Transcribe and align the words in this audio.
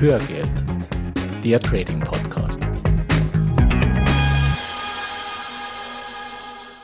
Hörgeld, 0.00 0.64
der 1.42 1.58
Trading 1.58 1.98
Podcast. 1.98 2.60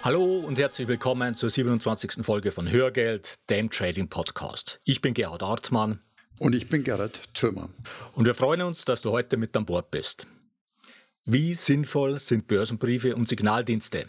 Hallo 0.03 0.39
und 0.41 0.59
herzlich 0.59 0.89
willkommen 0.89 1.33
zur 1.35 1.49
27. 1.49 2.25
Folge 2.27 2.51
von 2.51 2.69
Hörgeld, 2.69 3.49
dem 3.51 3.71
Trading 3.71 4.09
Podcast. 4.09 4.81
Ich 4.83 5.01
bin 5.01 5.15
Gerhard 5.15 5.43
Hartmann. 5.43 6.01
Und 6.41 6.57
ich 6.57 6.69
bin 6.69 6.83
Gerhard 6.83 7.21
Thürmer. 7.35 7.69
Und 8.15 8.25
wir 8.27 8.35
freuen 8.35 8.63
uns, 8.63 8.85
dass 8.85 9.03
du 9.03 9.13
heute 9.13 9.37
mit 9.37 9.57
an 9.57 9.65
Bord 9.65 9.93
bist. 9.93 10.27
Wie 11.25 11.55
sinnvoll 11.55 12.19
sind 12.19 12.49
Börsenbriefe 12.49 13.15
und 13.15 13.29
Signaldienste? 13.29 14.09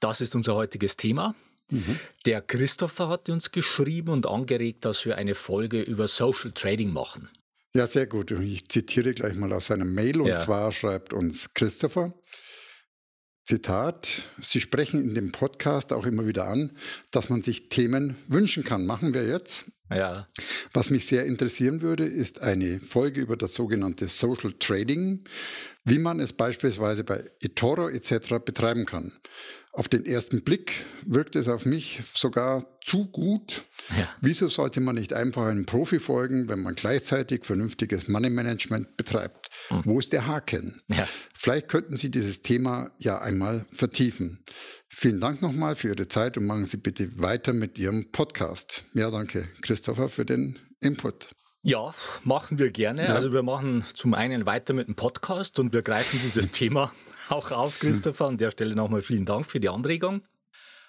Das 0.00 0.20
ist 0.20 0.34
unser 0.34 0.56
heutiges 0.56 0.96
Thema. 0.96 1.36
Mhm. 1.70 2.00
Der 2.26 2.42
Christopher 2.42 3.08
hat 3.08 3.28
uns 3.28 3.52
geschrieben 3.52 4.08
und 4.08 4.26
angeregt, 4.26 4.86
dass 4.86 5.06
wir 5.06 5.18
eine 5.18 5.36
Folge 5.36 5.80
über 5.80 6.08
Social 6.08 6.50
Trading 6.50 6.92
machen. 6.92 7.28
Ja, 7.74 7.86
sehr 7.86 8.06
gut. 8.06 8.30
Ich 8.30 8.68
zitiere 8.68 9.14
gleich 9.14 9.34
mal 9.34 9.52
aus 9.52 9.68
seiner 9.68 9.86
Mail 9.86 10.20
und 10.20 10.28
ja. 10.28 10.36
zwar 10.36 10.72
schreibt 10.72 11.12
uns 11.14 11.54
Christopher. 11.54 12.12
Zitat, 13.44 14.22
Sie 14.40 14.60
sprechen 14.60 15.02
in 15.02 15.14
dem 15.14 15.32
Podcast 15.32 15.92
auch 15.92 16.06
immer 16.06 16.26
wieder 16.26 16.46
an, 16.46 16.70
dass 17.10 17.28
man 17.28 17.42
sich 17.42 17.70
Themen 17.70 18.16
wünschen 18.28 18.62
kann. 18.62 18.86
Machen 18.86 19.14
wir 19.14 19.26
jetzt. 19.26 19.64
Ja. 19.92 20.28
Was 20.72 20.90
mich 20.90 21.06
sehr 21.06 21.26
interessieren 21.26 21.80
würde, 21.82 22.04
ist 22.04 22.40
eine 22.40 22.78
Folge 22.80 23.20
über 23.20 23.36
das 23.36 23.54
sogenannte 23.54 24.06
Social 24.06 24.52
Trading, 24.58 25.24
wie 25.84 25.98
man 25.98 26.20
es 26.20 26.32
beispielsweise 26.32 27.04
bei 27.04 27.30
eToro 27.40 27.88
etc. 27.88 28.38
betreiben 28.44 28.86
kann. 28.86 29.12
Auf 29.74 29.88
den 29.88 30.04
ersten 30.04 30.42
Blick 30.42 30.84
wirkt 31.06 31.34
es 31.34 31.48
auf 31.48 31.64
mich 31.64 32.02
sogar 32.14 32.78
zu 32.84 33.06
gut. 33.06 33.62
Ja. 33.96 34.06
Wieso 34.20 34.48
sollte 34.48 34.80
man 34.80 34.96
nicht 34.96 35.14
einfach 35.14 35.46
einem 35.46 35.64
Profi 35.64 35.98
folgen, 35.98 36.50
wenn 36.50 36.60
man 36.60 36.74
gleichzeitig 36.74 37.46
vernünftiges 37.46 38.06
Money 38.06 38.28
Management 38.28 38.98
betreibt? 38.98 39.48
Mhm. 39.70 39.82
Wo 39.86 39.98
ist 39.98 40.12
der 40.12 40.26
Haken? 40.26 40.82
Ja. 40.88 41.08
Vielleicht 41.34 41.68
könnten 41.68 41.96
Sie 41.96 42.10
dieses 42.10 42.42
Thema 42.42 42.90
ja 42.98 43.22
einmal 43.22 43.64
vertiefen. 43.72 44.44
Vielen 44.90 45.20
Dank 45.20 45.40
nochmal 45.40 45.74
für 45.74 45.88
Ihre 45.88 46.06
Zeit 46.06 46.36
und 46.36 46.44
machen 46.44 46.66
Sie 46.66 46.76
bitte 46.76 47.18
weiter 47.18 47.54
mit 47.54 47.78
Ihrem 47.78 48.12
Podcast. 48.12 48.84
Ja, 48.92 49.10
danke, 49.10 49.48
Christopher, 49.62 50.10
für 50.10 50.26
den 50.26 50.58
Input. 50.80 51.28
Ja, 51.64 51.94
machen 52.24 52.58
wir 52.58 52.70
gerne. 52.70 53.06
Ja. 53.06 53.14
Also 53.14 53.32
wir 53.32 53.44
machen 53.44 53.84
zum 53.94 54.14
einen 54.14 54.46
weiter 54.46 54.74
mit 54.74 54.88
dem 54.88 54.96
Podcast 54.96 55.60
und 55.60 55.72
wir 55.72 55.82
greifen 55.82 56.18
dieses 56.22 56.50
Thema 56.52 56.92
auch 57.28 57.52
auf, 57.52 57.78
Christopher. 57.78 58.26
An 58.26 58.36
der 58.36 58.50
Stelle 58.50 58.74
nochmal 58.74 59.00
vielen 59.00 59.24
Dank 59.24 59.46
für 59.46 59.60
die 59.60 59.68
Anregung. 59.68 60.22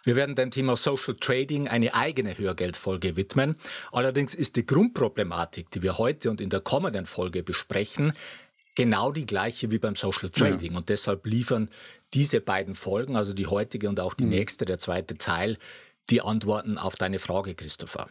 Wir 0.03 0.16
werden 0.16 0.35
dem 0.35 0.49
Thema 0.49 0.75
Social 0.75 1.13
Trading 1.13 1.67
eine 1.67 1.94
eigene 1.94 2.38
Hörgeldfolge 2.38 3.16
widmen. 3.16 3.55
Allerdings 3.91 4.33
ist 4.33 4.55
die 4.55 4.66
Grundproblematik, 4.66 5.69
die 5.69 5.83
wir 5.83 5.97
heute 5.99 6.31
und 6.31 6.41
in 6.41 6.49
der 6.49 6.59
kommenden 6.59 7.05
Folge 7.05 7.44
besprechen, 7.44 8.11
genau 8.75 9.11
die 9.11 9.27
gleiche 9.27 9.69
wie 9.69 9.79
beim 9.79 9.95
Social 9.95 10.29
Trading. 10.29 10.71
Ja. 10.71 10.77
Und 10.79 10.89
deshalb 10.89 11.25
liefern 11.27 11.69
diese 12.16 12.41
beiden 12.41 12.73
Folgen, 12.73 13.16
also 13.16 13.33
die 13.33 13.47
heutige 13.47 13.88
und 13.88 13.99
auch 13.99 14.16
die 14.16 14.25
mhm. 14.25 14.31
nächste, 14.31 14.66
der 14.66 14.79
zweite 14.79 15.17
Teil, 15.19 15.57
die 16.09 16.21
Antworten 16.21 16.79
auf 16.79 16.95
deine 16.95 17.19
Frage, 17.19 17.53
Christopher. 17.55 18.09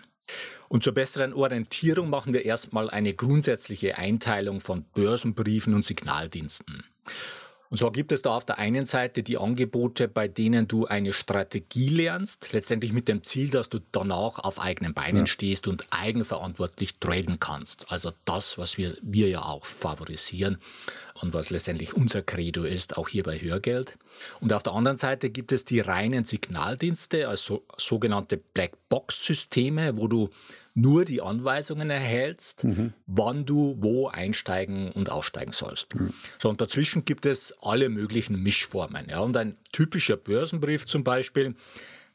Und 0.69 0.85
zur 0.85 0.95
besseren 0.95 1.35
Orientierung 1.35 2.09
machen 2.09 2.33
wir 2.33 2.45
erstmal 2.45 2.89
eine 2.89 3.15
grundsätzliche 3.15 3.99
Einteilung 3.99 4.61
von 4.61 4.85
Börsenbriefen 4.95 5.75
und 5.75 5.83
Signaldiensten. 5.83 6.83
Und 7.73 7.79
zwar 7.79 7.91
gibt 7.91 8.13
es 8.13 8.21
da 8.21 8.37
auf 8.37 8.45
der 8.45 8.59
einen 8.59 8.85
Seite 8.85 9.23
die 9.23 9.39
Angebote, 9.39 10.07
bei 10.07 10.29
denen 10.29 10.69
du 10.69 10.85
eine 10.85 11.15
Strategie 11.15 11.89
lernst, 11.89 12.53
letztendlich 12.53 12.93
mit 12.93 13.09
dem 13.09 13.23
Ziel, 13.23 13.49
dass 13.49 13.71
du 13.71 13.79
danach 13.93 14.39
auf 14.41 14.61
eigenen 14.61 14.93
Beinen 14.93 15.21
ja. 15.21 15.27
stehst 15.27 15.67
und 15.67 15.87
eigenverantwortlich 15.91 16.99
traden 16.99 17.41
kannst. 17.41 17.91
Also 17.91 18.13
das, 18.27 18.59
was 18.59 18.77
wir, 18.77 18.95
wir 19.01 19.31
ja 19.31 19.43
auch 19.43 19.65
favorisieren 19.65 20.59
und 21.23 21.35
was 21.35 21.51
letztendlich 21.51 21.95
unser 21.95 22.21
Credo 22.21 22.65
ist, 22.65 22.97
auch 22.97 23.09
hier 23.09 23.23
bei 23.23 23.39
Hörgeld. 23.39 23.97
Und 24.41 24.53
auf 24.53 24.63
der 24.63 24.73
anderen 24.73 24.97
Seite 24.97 25.31
gibt 25.31 25.53
es 25.53 25.65
die 25.65 25.79
reinen 25.81 26.25
Signaldienste, 26.25 27.29
also 27.29 27.65
sogenannte 27.77 28.37
Blackbox-Systeme, 28.37 29.97
wo 29.97 30.09
du 30.09 30.31
nur 30.75 31.05
die 31.05 31.23
Anweisungen 31.23 31.91
erhältst, 31.91 32.65
mhm. 32.65 32.93
wann 33.07 33.45
du 33.45 33.77
wo 33.79 34.09
einsteigen 34.09 34.91
und 34.91 35.11
aussteigen 35.11 35.53
sollst. 35.53 35.95
Mhm. 35.95 36.13
So, 36.39 36.49
und 36.49 36.61
dazwischen 36.61 37.05
gibt 37.05 37.25
es 37.25 37.55
alle 37.63 37.89
möglichen 37.89 38.43
Mischformen. 38.43 39.09
Ja. 39.09 39.21
Und 39.21 39.37
ein 39.37 39.57
typischer 39.71 40.17
Börsenbrief 40.17 40.87
zum 40.87 41.05
Beispiel, 41.05 41.55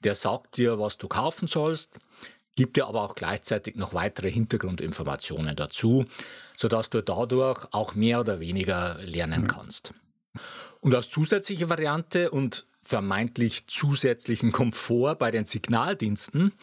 der 0.03 0.15
sagt 0.15 0.57
dir, 0.57 0.79
was 0.79 0.97
du 0.97 1.07
kaufen 1.07 1.47
sollst, 1.47 1.99
gibt 2.57 2.75
dir 2.75 2.87
aber 2.87 3.03
auch 3.03 3.15
gleichzeitig 3.15 3.75
noch 3.75 3.93
weitere 3.93 4.29
Hintergrundinformationen 4.29 5.55
dazu, 5.55 6.03
sodass 6.57 6.89
du 6.89 7.01
dadurch 7.01 7.65
auch 7.71 7.95
mehr 7.95 8.19
oder 8.19 8.41
weniger 8.41 8.97
lernen 8.99 9.47
kannst. 9.47 9.93
Und 10.81 10.93
als 10.93 11.09
zusätzliche 11.09 11.69
Variante 11.69 12.31
und 12.31 12.65
vermeintlich 12.81 13.67
zusätzlichen 13.67 14.51
Komfort 14.51 15.15
bei 15.15 15.31
den 15.31 15.45
Signaldiensten 15.45 16.53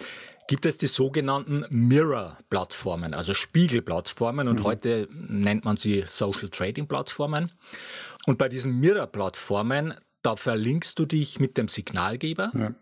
gibt 0.49 0.67
es 0.67 0.79
die 0.79 0.87
sogenannten 0.87 1.65
Mirror-Plattformen, 1.71 3.15
also 3.15 3.33
Spiegelplattformen 3.33 4.49
und 4.49 4.61
mhm. 4.61 4.65
heute 4.65 5.09
nennt 5.11 5.65
man 5.65 5.77
sie 5.77 6.03
Social 6.07 6.49
Trading-Plattformen. 6.49 7.51
Und 8.27 8.39
bei 8.39 8.49
diesen 8.49 8.79
Mirror-Plattformen, 8.81 9.95
da 10.23 10.37
verlinkst 10.37 10.99
du 10.99 11.07
dich 11.07 11.41
mit 11.41 11.57
dem 11.57 11.69
Signalgeber. 11.69 12.51
Ja 12.55 12.75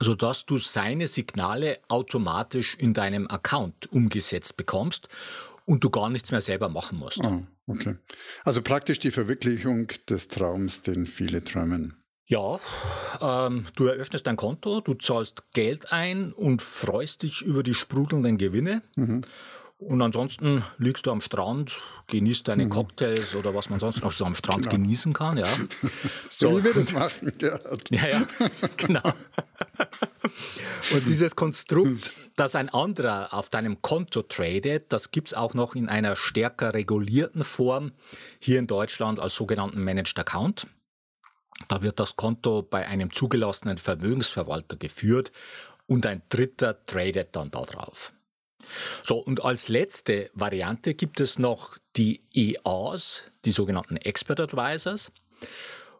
sodass 0.00 0.46
du 0.46 0.58
seine 0.58 1.08
Signale 1.08 1.78
automatisch 1.88 2.76
in 2.76 2.94
deinem 2.94 3.28
Account 3.28 3.92
umgesetzt 3.92 4.56
bekommst 4.56 5.08
und 5.64 5.84
du 5.84 5.90
gar 5.90 6.08
nichts 6.08 6.30
mehr 6.30 6.40
selber 6.40 6.68
machen 6.68 6.98
musst. 6.98 7.20
Oh, 7.24 7.42
okay. 7.66 7.96
Also 8.44 8.62
praktisch 8.62 8.98
die 8.98 9.10
Verwirklichung 9.10 9.88
des 10.08 10.28
Traums, 10.28 10.82
den 10.82 11.06
viele 11.06 11.44
träumen. 11.44 11.94
Ja, 12.26 12.60
ähm, 13.22 13.64
du 13.74 13.86
eröffnest 13.86 14.28
ein 14.28 14.36
Konto, 14.36 14.82
du 14.82 14.94
zahlst 14.94 15.50
Geld 15.54 15.92
ein 15.92 16.32
und 16.34 16.60
freust 16.60 17.22
dich 17.22 17.40
über 17.40 17.62
die 17.62 17.74
sprudelnden 17.74 18.36
Gewinne. 18.36 18.82
Mhm. 18.96 19.22
Und 19.78 20.02
ansonsten 20.02 20.64
liegst 20.78 21.06
du 21.06 21.12
am 21.12 21.20
Strand, 21.20 21.80
genießt 22.08 22.48
deine 22.48 22.64
mhm. 22.64 22.70
Cocktails 22.70 23.36
oder 23.36 23.54
was 23.54 23.70
man 23.70 23.78
sonst 23.78 24.02
noch 24.02 24.10
so 24.10 24.24
am 24.24 24.34
Strand 24.34 24.64
genau. 24.64 24.72
genießen 24.72 25.12
kann. 25.12 25.38
Ja. 25.38 25.46
So, 26.28 26.50
so 26.50 26.58
wie 26.58 26.64
wir 26.64 26.74
das 26.74 26.92
machen. 26.92 27.32
Ja, 27.90 28.08
ja, 28.08 28.26
genau. 28.76 29.02
Und 30.92 31.06
dieses 31.08 31.36
Konstrukt, 31.36 32.12
dass 32.36 32.56
ein 32.56 32.70
anderer 32.70 33.32
auf 33.32 33.50
deinem 33.50 33.80
Konto 33.80 34.22
tradet, 34.22 34.92
das 34.92 35.12
gibt 35.12 35.28
es 35.28 35.34
auch 35.34 35.54
noch 35.54 35.76
in 35.76 35.88
einer 35.88 36.16
stärker 36.16 36.74
regulierten 36.74 37.44
Form 37.44 37.92
hier 38.40 38.58
in 38.58 38.66
Deutschland 38.66 39.20
als 39.20 39.36
sogenannten 39.36 39.84
Managed 39.84 40.18
Account. 40.18 40.66
Da 41.68 41.82
wird 41.82 42.00
das 42.00 42.16
Konto 42.16 42.62
bei 42.62 42.86
einem 42.86 43.12
zugelassenen 43.12 43.78
Vermögensverwalter 43.78 44.76
geführt 44.76 45.30
und 45.86 46.04
ein 46.06 46.22
Dritter 46.28 46.84
tradet 46.84 47.36
dann 47.36 47.50
darauf. 47.50 48.12
So, 49.02 49.16
und 49.16 49.44
als 49.44 49.68
letzte 49.68 50.30
Variante 50.34 50.94
gibt 50.94 51.20
es 51.20 51.38
noch 51.38 51.78
die 51.96 52.22
EAs, 52.32 53.24
die 53.44 53.50
sogenannten 53.50 53.96
Expert 53.96 54.40
Advisors. 54.40 55.12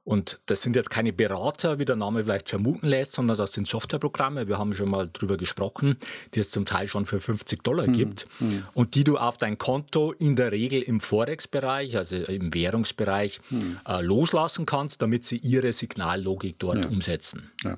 Und 0.09 0.41
das 0.47 0.63
sind 0.63 0.75
jetzt 0.75 0.89
keine 0.89 1.13
Berater, 1.13 1.79
wie 1.79 1.85
der 1.85 1.95
Name 1.95 2.25
vielleicht 2.25 2.49
vermuten 2.49 2.87
lässt, 2.87 3.13
sondern 3.13 3.37
das 3.37 3.53
sind 3.53 3.69
Softwareprogramme. 3.69 4.49
Wir 4.49 4.57
haben 4.57 4.73
schon 4.73 4.89
mal 4.89 5.11
drüber 5.13 5.37
gesprochen, 5.37 5.99
die 6.33 6.41
es 6.41 6.49
zum 6.49 6.65
Teil 6.65 6.89
schon 6.89 7.05
für 7.05 7.21
50 7.21 7.63
Dollar 7.63 7.87
mhm. 7.87 7.93
gibt 7.93 8.27
mhm. 8.41 8.65
und 8.73 8.95
die 8.95 9.05
du 9.05 9.19
auf 9.19 9.37
dein 9.37 9.59
Konto 9.59 10.13
in 10.13 10.35
der 10.35 10.51
Regel 10.51 10.81
im 10.81 11.01
Forex-Bereich, 11.01 11.99
also 11.99 12.17
im 12.17 12.55
Währungsbereich, 12.55 13.39
mhm. 13.51 13.81
äh, 13.87 14.01
loslassen 14.01 14.65
kannst, 14.65 15.03
damit 15.03 15.27
sie 15.27 15.37
ihre 15.37 15.75
Signallogik 15.75 16.59
dort 16.59 16.85
ja. 16.85 16.89
umsetzen. 16.89 17.53
Ja. 17.63 17.77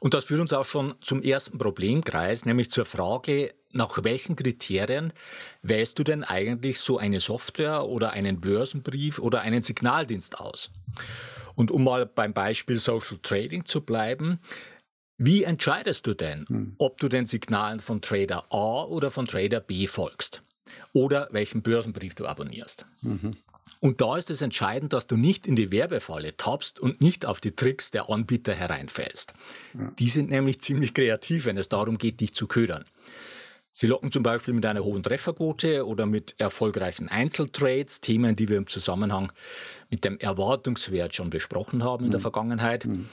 Und 0.00 0.14
das 0.14 0.26
führt 0.26 0.40
uns 0.40 0.52
auch 0.52 0.64
schon 0.64 0.94
zum 1.00 1.22
ersten 1.22 1.58
Problemkreis, 1.58 2.44
nämlich 2.44 2.70
zur 2.70 2.84
Frage, 2.84 3.54
nach 3.72 4.02
welchen 4.02 4.36
Kriterien 4.36 5.12
wählst 5.62 5.98
du 5.98 6.04
denn 6.04 6.24
eigentlich 6.24 6.80
so 6.80 6.98
eine 6.98 7.20
Software 7.20 7.86
oder 7.86 8.10
einen 8.10 8.40
Börsenbrief 8.40 9.18
oder 9.18 9.42
einen 9.42 9.62
Signaldienst 9.62 10.40
aus? 10.40 10.70
Und 11.54 11.70
um 11.70 11.84
mal 11.84 12.06
beim 12.06 12.32
Beispiel 12.32 12.76
Social 12.76 13.18
Trading 13.22 13.64
zu 13.64 13.82
bleiben, 13.82 14.40
wie 15.18 15.44
entscheidest 15.44 16.06
du 16.06 16.14
denn, 16.14 16.46
hm. 16.48 16.74
ob 16.78 16.98
du 16.98 17.08
den 17.08 17.26
Signalen 17.26 17.78
von 17.78 18.00
Trader 18.00 18.46
A 18.50 18.84
oder 18.84 19.10
von 19.10 19.26
Trader 19.26 19.60
B 19.60 19.86
folgst? 19.86 20.42
Oder 20.92 21.28
welchen 21.30 21.62
Börsenbrief 21.62 22.14
du 22.14 22.26
abonnierst? 22.26 22.86
Mhm. 23.02 23.32
Und 23.78 24.00
da 24.00 24.16
ist 24.16 24.30
es 24.30 24.42
entscheidend, 24.42 24.92
dass 24.92 25.06
du 25.06 25.16
nicht 25.16 25.46
in 25.46 25.56
die 25.56 25.72
Werbefalle 25.72 26.36
tappst 26.36 26.80
und 26.80 27.00
nicht 27.00 27.24
auf 27.24 27.40
die 27.40 27.52
Tricks 27.52 27.90
der 27.90 28.10
Anbieter 28.10 28.52
hereinfällst. 28.52 29.32
Ja. 29.78 29.92
Die 29.98 30.08
sind 30.08 30.30
nämlich 30.30 30.60
ziemlich 30.60 30.92
kreativ, 30.92 31.46
wenn 31.46 31.56
es 31.56 31.68
darum 31.68 31.96
geht, 31.96 32.20
dich 32.20 32.34
zu 32.34 32.46
ködern. 32.46 32.84
Sie 33.72 33.86
locken 33.86 34.10
zum 34.10 34.22
Beispiel 34.22 34.52
mit 34.52 34.66
einer 34.66 34.82
hohen 34.82 35.02
Trefferquote 35.02 35.86
oder 35.86 36.04
mit 36.04 36.34
erfolgreichen 36.38 37.08
Einzeltrades, 37.08 38.00
Themen, 38.00 38.34
die 38.34 38.48
wir 38.48 38.58
im 38.58 38.66
Zusammenhang 38.66 39.32
mit 39.90 40.04
dem 40.04 40.18
Erwartungswert 40.18 41.14
schon 41.14 41.30
besprochen 41.30 41.84
haben 41.84 42.04
in 42.04 42.08
mhm. 42.08 42.12
der 42.12 42.20
Vergangenheit. 42.20 42.86
Mhm. 42.86 43.08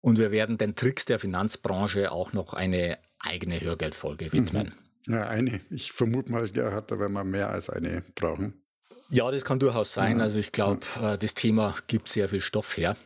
Und 0.00 0.18
wir 0.18 0.32
werden 0.32 0.58
den 0.58 0.74
Tricks 0.74 1.04
der 1.04 1.20
Finanzbranche 1.20 2.10
auch 2.10 2.32
noch 2.32 2.52
eine 2.52 2.98
eigene 3.20 3.60
Hörgeldfolge 3.60 4.32
widmen. 4.32 4.74
Mhm. 5.06 5.14
Ja, 5.14 5.28
eine. 5.28 5.60
Ich 5.70 5.92
vermute 5.92 6.30
mal, 6.30 6.48
Gerhard, 6.48 6.90
da 6.90 6.98
werden 6.98 7.12
wir 7.12 7.24
mehr 7.24 7.50
als 7.50 7.70
eine 7.70 8.02
brauchen. 8.14 8.61
Ja, 9.10 9.30
das 9.30 9.44
kann 9.44 9.58
durchaus 9.58 9.92
sein. 9.92 10.20
Also 10.20 10.38
ich 10.38 10.52
glaube, 10.52 10.86
äh, 11.00 11.18
das 11.18 11.34
Thema 11.34 11.74
gibt 11.86 12.08
sehr 12.08 12.28
viel 12.28 12.40
Stoff 12.40 12.76
her. 12.76 12.96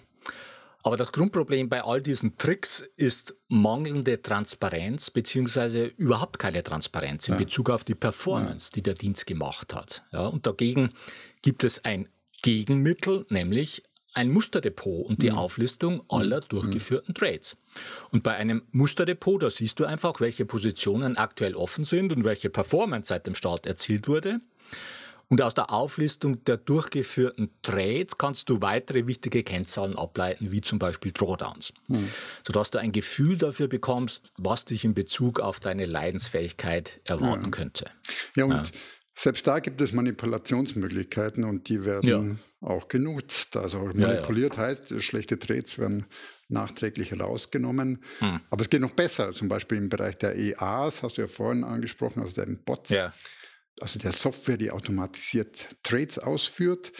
Aber 0.87 0.97
das 0.97 1.11
Grundproblem 1.11 1.69
bei 1.69 1.83
all 1.83 2.01
diesen 2.01 2.39
Tricks 2.39 2.85
ist 2.95 3.35
mangelnde 3.49 4.23
Transparenz 4.23 5.11
beziehungsweise 5.11 5.87
überhaupt 5.87 6.39
keine 6.39 6.63
Transparenz 6.63 7.27
in 7.27 7.35
ja. 7.35 7.39
Bezug 7.39 7.71
auf 7.71 7.83
die 7.83 7.97
Performance, 7.97 8.71
die 8.71 8.83
der 8.83 8.95
Dienst 8.95 9.27
gemacht 9.27 9.75
hat. 9.75 10.05
Ja, 10.13 10.27
und 10.27 10.47
dagegen 10.47 10.93
gibt 11.43 11.65
es 11.65 11.85
ein 11.85 12.09
Gegenmittel, 12.43 13.27
nämlich 13.31 13.83
ein 14.15 14.31
Musterdepot 14.31 15.07
und 15.07 15.23
die 15.23 15.31
mhm. 15.31 15.39
Auflistung 15.39 16.03
aller 16.09 16.37
mhm. 16.37 16.49
durchgeführten 16.49 17.15
Trades. 17.15 17.57
Und 18.13 18.23
bei 18.23 18.35
einem 18.37 18.63
Musterdepot, 18.71 19.43
da 19.43 19.51
siehst 19.51 19.81
du 19.81 19.85
einfach, 19.85 20.21
welche 20.21 20.47
Positionen 20.47 21.17
aktuell 21.17 21.57
offen 21.57 21.83
sind 21.83 22.15
und 22.15 22.23
welche 22.23 22.49
Performance 22.49 23.09
seit 23.09 23.27
dem 23.27 23.35
Start 23.35 23.67
erzielt 23.67 24.07
wurde. 24.07 24.41
Und 25.29 25.43
aus 25.43 25.55
der 25.55 25.71
Auflistung 25.71 26.45
der 26.45 26.57
durchgeführten 26.57 27.51
Trades 27.63 28.17
kannst 28.17 28.49
du 28.49 28.63
weitere 28.63 29.09
wichtige 29.09 29.43
Kennzahlen 29.43 29.97
ableiten, 29.97 30.53
wie 30.53 30.61
zum 30.61 30.79
Beispiel 30.79 31.11
Drawdowns, 31.11 31.73
hm. 31.89 32.09
sodass 32.47 32.71
du 32.71 32.79
ein 32.79 32.93
Gefühl 32.93 33.37
dafür 33.37 33.67
bekommst, 33.67 34.33
was 34.37 34.65
dich 34.65 34.85
in 34.85 34.95
Bezug 34.95 35.41
auf 35.41 35.59
deine 35.59 35.85
Leidensfähigkeit 35.85 37.01
erwarten 37.05 37.47
ja. 37.47 37.51
könnte. 37.51 37.91
Ja, 38.37 38.45
und 38.45 38.53
ja. 38.53 38.63
selbst 39.17 39.49
da 39.49 39.59
gibt 39.59 39.81
es 39.81 39.93
Manipulationsmöglichkeiten 39.93 41.43
und 41.43 41.69
die 41.69 41.85
werden 41.85 42.41
ja. 42.61 42.69
auch 42.69 42.87
genutzt. 42.87 43.57
Also 43.57 43.81
manipuliert 43.95 44.59
heißt, 44.59 45.03
schlechte 45.03 45.41
Trades 45.41 45.77
werden 45.79 46.07
nachträglich 46.49 47.19
rausgenommen. 47.19 48.01
Hm. 48.21 48.41
Aber 48.51 48.63
es 48.63 48.71
geht 48.71 48.81
noch 48.81 48.93
besser, 48.93 49.33
zum 49.33 49.49
Beispiel 49.49 49.79
im 49.79 49.89
Bereich 49.89 50.19
der 50.19 50.37
EAs, 50.37 51.03
hast 51.03 51.19
du 51.19 51.23
ja 51.23 51.27
vorhin 51.27 51.65
angesprochen, 51.65 52.23
also 52.23 52.33
der 52.33 52.47
Bots. 52.47 52.91
Ja 52.91 53.13
also 53.81 53.99
der 53.99 54.13
Software, 54.13 54.57
die 54.57 54.71
automatisiert 54.71 55.69
Trades 55.83 56.19
ausführt. 56.19 56.93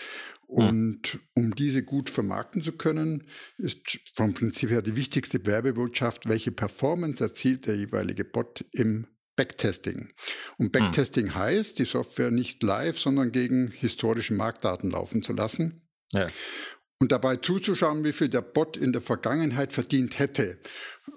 Hm. 0.49 0.69
Und 0.69 1.19
um 1.35 1.55
diese 1.55 1.83
gut 1.83 2.11
vermarkten 2.11 2.63
zu 2.63 2.73
können, 2.73 3.25
ist 3.59 3.99
vom 4.15 4.35
Prinzip 4.35 4.71
her 4.71 4.83
die 4.83 4.97
wichtigste 4.97 5.45
Werbebotschaft, 5.45 6.29
welche 6.29 6.53
Performance 6.53 7.23
erzielt 7.23 7.67
der 7.67 7.77
jeweilige 7.77 8.25
Bot 8.25 8.65
im 8.73 9.07
Backtesting. 9.37 10.13
Und 10.57 10.67
hm. 10.67 10.73
Backtesting 10.73 11.35
heißt, 11.35 11.79
die 11.79 11.85
Software 11.85 12.31
nicht 12.31 12.63
live, 12.63 12.99
sondern 12.99 13.33
gegen 13.33 13.71
historische 13.71 14.35
Marktdaten 14.35 14.91
laufen 14.91 15.23
zu 15.23 15.33
lassen. 15.33 15.89
Ja. 16.13 16.29
Und 16.99 17.13
dabei 17.13 17.37
zuzuschauen, 17.37 18.05
wie 18.05 18.13
viel 18.13 18.31
der 18.31 18.41
Bot 18.41 18.79
in 18.79 18.93
der 18.93 19.03
Vergangenheit 19.03 19.73
verdient 19.75 20.19
hätte. 20.19 20.59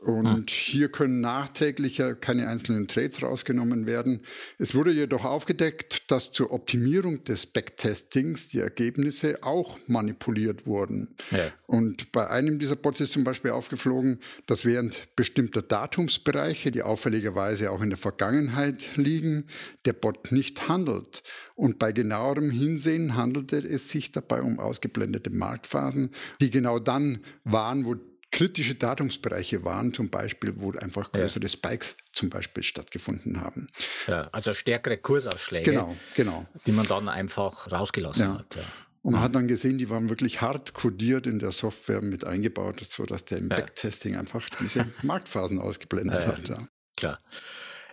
Und 0.02 0.26
hm. 0.26 0.46
hier 0.48 0.90
können 0.90 1.20
nachträglich 1.20 2.02
keine 2.22 2.48
einzelnen 2.48 2.88
Trades 2.88 3.22
rausgenommen 3.22 3.86
werden. 3.86 4.22
Es 4.58 4.76
wurde 4.76 4.92
jedoch 4.92 5.26
aufgedeckt, 5.26 6.10
dass 6.12 6.32
zur 6.32 6.52
Optimierung 6.52 7.24
des 7.24 7.46
Backtestings 7.46 8.50
die 8.50 8.60
Ergebnisse 8.60 9.40
auch 9.42 9.78
manipuliert 9.88 10.66
wurden. 10.66 11.16
Ja. 11.32 11.52
Und 11.68 12.12
bei 12.12 12.30
einem 12.30 12.60
dieser 12.60 12.76
Bots 12.76 13.02
ist 13.02 13.14
zum 13.14 13.24
Beispiel 13.24 13.52
aufgeflogen, 13.52 14.20
dass 14.46 14.64
während 14.64 15.16
bestimmter 15.16 15.62
Datumsbereiche, 15.62 16.72
die 16.72 16.84
auffälligerweise 16.84 17.72
auch 17.72 17.82
in 17.82 17.90
der 17.90 17.98
Vergangenheit 17.98 18.96
liegen, 18.96 19.46
der 19.86 19.94
Bot 19.94 20.32
nicht 20.32 20.70
handelt. 20.70 21.24
Und 21.56 21.78
bei 21.78 21.92
genauerem 21.92 22.52
Hinsehen 22.52 23.16
handelte 23.16 23.58
es 23.58 23.90
sich 23.90 24.12
dabei 24.12 24.42
um 24.42 24.60
ausgeblendete 24.60 25.30
Marktphasen, 25.30 26.12
die 26.42 26.52
genau 26.52 26.80
dann 26.80 27.20
waren, 27.44 27.86
wo 27.86 27.96
kritische 28.32 28.76
Datumsbereiche 28.76 29.64
waren, 29.64 29.94
zum 29.94 30.10
Beispiel, 30.10 30.54
wo 30.56 30.72
einfach 30.72 31.12
größere 31.12 31.44
ja. 31.44 31.50
Spikes 31.50 31.98
zum 32.14 32.30
Beispiel 32.30 32.64
stattgefunden 32.64 33.42
haben. 33.42 33.70
Ja, 34.08 34.30
also 34.32 34.54
stärkere 34.54 34.98
Kursausschläge, 34.98 35.72
genau, 35.72 35.96
genau. 36.16 36.46
die 36.66 36.72
man 36.72 36.88
dann 36.88 37.10
einfach 37.10 37.72
rausgelassen 37.72 38.30
ja. 38.30 38.40
hat. 38.40 38.56
Ja. 38.56 38.62
Und 39.02 39.14
man 39.14 39.22
hat 39.22 39.34
dann 39.34 39.48
gesehen, 39.48 39.78
die 39.78 39.90
waren 39.90 40.10
wirklich 40.10 40.42
hart 40.42 40.74
kodiert 40.74 41.26
in 41.26 41.40
der 41.40 41.52
Software 41.52 42.02
mit 42.02 42.26
eingebaut, 42.26 42.86
sodass 42.90 43.26
der 43.26 43.38
im 43.38 43.50
Backtesting 43.50 44.18
einfach 44.18 44.48
diese 44.60 44.86
Marktphasen 45.04 45.60
ausgeblendet 45.60 46.28
hat. 46.28 46.58
Klar. 46.98 47.20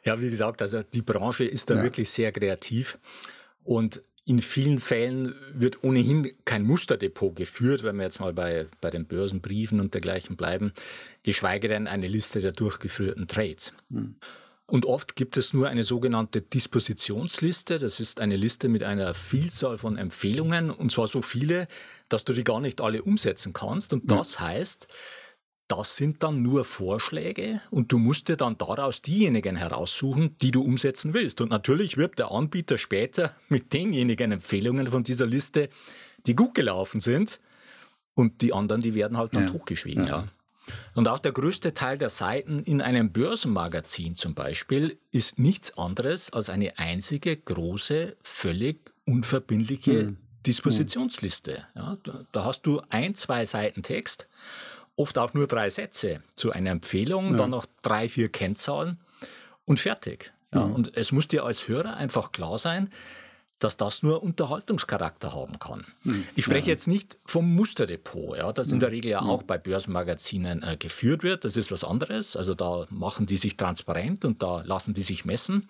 Ja, 0.04 0.20
wie 0.20 0.30
gesagt, 0.30 0.62
also 0.62 0.82
die 0.82 1.02
Branche 1.02 1.44
ist 1.44 1.70
da 1.70 1.82
wirklich 1.82 2.10
sehr 2.10 2.32
kreativ. 2.32 2.98
Und 3.62 4.02
in 4.26 4.40
vielen 4.40 4.80
Fällen 4.80 5.36
wird 5.54 5.84
ohnehin 5.84 6.32
kein 6.44 6.64
Musterdepot 6.64 7.36
geführt, 7.36 7.84
wenn 7.84 7.96
wir 7.96 8.02
jetzt 8.02 8.18
mal 8.18 8.34
bei, 8.34 8.66
bei 8.80 8.90
den 8.90 9.06
Börsenbriefen 9.06 9.78
und 9.80 9.94
dergleichen 9.94 10.36
bleiben, 10.36 10.72
geschweige 11.22 11.68
denn 11.68 11.86
eine 11.86 12.08
Liste 12.08 12.40
der 12.40 12.50
durchgeführten 12.50 13.28
Trades. 13.28 13.72
Hm. 13.90 14.16
Und 14.66 14.84
oft 14.84 15.14
gibt 15.14 15.36
es 15.36 15.54
nur 15.54 15.68
eine 15.68 15.84
sogenannte 15.84 16.42
Dispositionsliste. 16.42 17.78
Das 17.78 18.00
ist 18.00 18.20
eine 18.20 18.36
Liste 18.36 18.68
mit 18.68 18.82
einer 18.82 19.14
Vielzahl 19.14 19.78
von 19.78 19.96
Empfehlungen, 19.96 20.70
und 20.70 20.90
zwar 20.90 21.06
so 21.06 21.22
viele, 21.22 21.68
dass 22.08 22.24
du 22.24 22.32
die 22.32 22.42
gar 22.42 22.60
nicht 22.60 22.80
alle 22.80 23.04
umsetzen 23.04 23.52
kannst. 23.52 23.92
Und 23.92 24.10
das 24.10 24.40
heißt, 24.40 24.88
das 25.68 25.96
sind 25.96 26.22
dann 26.22 26.42
nur 26.42 26.64
Vorschläge 26.64 27.60
und 27.70 27.90
du 27.92 27.98
musst 27.98 28.28
dir 28.28 28.36
dann 28.36 28.56
daraus 28.58 29.02
diejenigen 29.02 29.56
heraussuchen, 29.56 30.36
die 30.40 30.50
du 30.50 30.62
umsetzen 30.62 31.14
willst. 31.14 31.40
Und 31.40 31.50
natürlich 31.50 31.96
wird 31.96 32.18
der 32.18 32.30
Anbieter 32.30 32.78
später 32.78 33.34
mit 33.48 33.72
denjenigen 33.72 34.32
Empfehlungen 34.32 34.86
von 34.86 35.02
dieser 35.02 35.26
Liste, 35.26 35.68
die 36.26 36.36
gut 36.36 36.54
gelaufen 36.54 37.00
sind, 37.00 37.40
und 38.16 38.40
die 38.40 38.52
anderen, 38.52 38.80
die 38.80 38.94
werden 38.94 39.18
halt 39.18 39.34
dann 39.34 39.44
ja. 39.44 39.50
totgeschwiegen. 39.50 40.06
Ja. 40.06 40.26
Und 40.94 41.06
auch 41.06 41.20
der 41.20 41.32
größte 41.32 41.74
Teil 41.74 41.98
der 41.98 42.08
Seiten 42.08 42.64
in 42.64 42.80
einem 42.80 43.12
Börsenmagazin 43.12 44.14
zum 44.14 44.34
Beispiel 44.34 44.98
ist 45.12 45.38
nichts 45.38 45.78
anderes 45.78 46.32
als 46.32 46.50
eine 46.50 46.78
einzige 46.78 47.36
große, 47.36 48.16
völlig 48.22 48.92
unverbindliche 49.04 50.04
mhm. 50.04 50.16
Dispositionsliste. 50.44 51.66
Ja, 51.74 51.98
da 52.32 52.44
hast 52.44 52.62
du 52.62 52.80
ein, 52.88 53.14
zwei 53.14 53.44
Seiten 53.44 53.82
Text 53.82 54.26
oft 54.96 55.18
auch 55.18 55.34
nur 55.34 55.46
drei 55.46 55.70
Sätze 55.70 56.22
zu 56.34 56.50
einer 56.50 56.70
Empfehlung, 56.70 57.32
ja. 57.32 57.38
dann 57.38 57.50
noch 57.50 57.66
drei, 57.82 58.08
vier 58.08 58.28
Kennzahlen 58.28 58.98
und 59.64 59.78
fertig. 59.78 60.32
Ja, 60.52 60.66
mhm. 60.66 60.74
Und 60.74 60.96
es 60.96 61.12
muss 61.12 61.28
dir 61.28 61.44
als 61.44 61.68
Hörer 61.68 61.96
einfach 61.96 62.32
klar 62.32 62.58
sein, 62.58 62.90
dass 63.58 63.76
das 63.76 64.02
nur 64.02 64.22
Unterhaltungscharakter 64.22 65.32
haben 65.32 65.58
kann. 65.58 65.86
Mhm. 66.04 66.24
Ich 66.34 66.44
spreche 66.44 66.66
ja. 66.66 66.72
jetzt 66.72 66.88
nicht 66.88 67.18
vom 67.24 67.54
Musterdepot, 67.54 68.36
ja, 68.36 68.52
das 68.52 68.70
in 68.70 68.80
der 68.80 68.92
Regel 68.92 69.12
ja 69.12 69.22
mhm. 69.22 69.30
auch 69.30 69.42
bei 69.42 69.56
Börsenmagazinen 69.56 70.62
äh, 70.62 70.76
geführt 70.76 71.22
wird. 71.22 71.44
Das 71.44 71.56
ist 71.56 71.70
was 71.70 71.82
anderes. 71.82 72.36
Also 72.36 72.54
da 72.54 72.86
machen 72.90 73.26
die 73.26 73.38
sich 73.38 73.56
transparent 73.56 74.24
und 74.24 74.42
da 74.42 74.62
lassen 74.62 74.92
die 74.92 75.02
sich 75.02 75.24
messen. 75.24 75.68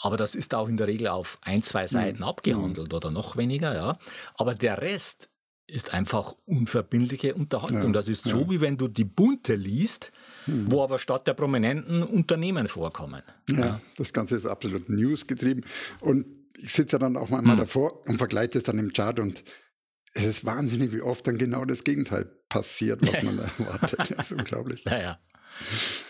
Aber 0.00 0.16
das 0.16 0.34
ist 0.34 0.54
auch 0.54 0.68
in 0.68 0.76
der 0.76 0.86
Regel 0.86 1.08
auf 1.08 1.38
ein, 1.42 1.62
zwei 1.62 1.86
Seiten 1.86 2.18
mhm. 2.18 2.24
abgehandelt 2.24 2.94
oder 2.94 3.10
noch 3.10 3.36
weniger. 3.36 3.74
Ja. 3.74 3.98
Aber 4.34 4.54
der 4.54 4.80
Rest 4.80 5.28
ist 5.66 5.94
einfach 5.94 6.34
unverbindliche 6.44 7.34
Unterhaltung. 7.34 7.86
Ja, 7.86 7.92
das 7.92 8.08
ist 8.08 8.24
so, 8.24 8.42
ja. 8.42 8.50
wie 8.50 8.60
wenn 8.60 8.76
du 8.76 8.88
die 8.88 9.04
Bunte 9.04 9.54
liest, 9.54 10.12
hm. 10.44 10.70
wo 10.70 10.82
aber 10.82 10.98
statt 10.98 11.26
der 11.26 11.34
prominenten 11.34 12.02
Unternehmen 12.02 12.68
vorkommen. 12.68 13.22
Ja, 13.48 13.58
ja. 13.58 13.80
das 13.96 14.12
Ganze 14.12 14.36
ist 14.36 14.46
absolut 14.46 14.88
newsgetrieben. 14.88 15.64
Und 16.00 16.26
ich 16.58 16.72
sitze 16.72 16.98
dann 16.98 17.16
auch 17.16 17.30
manchmal 17.30 17.56
hm. 17.56 17.60
davor 17.60 18.06
und 18.06 18.18
vergleiche 18.18 18.50
das 18.50 18.64
dann 18.64 18.78
im 18.78 18.92
Chart 18.92 19.18
und 19.18 19.44
es 20.14 20.24
ist 20.24 20.44
wahnsinnig, 20.44 20.92
wie 20.92 21.00
oft 21.00 21.26
dann 21.26 21.38
genau 21.38 21.64
das 21.64 21.84
Gegenteil 21.84 22.26
passiert, 22.48 23.00
was 23.02 23.22
man 23.22 23.38
erwartet. 23.58 23.98
Das 23.98 24.30
ist 24.30 24.32
unglaublich. 24.32 24.84
Naja. 24.84 25.18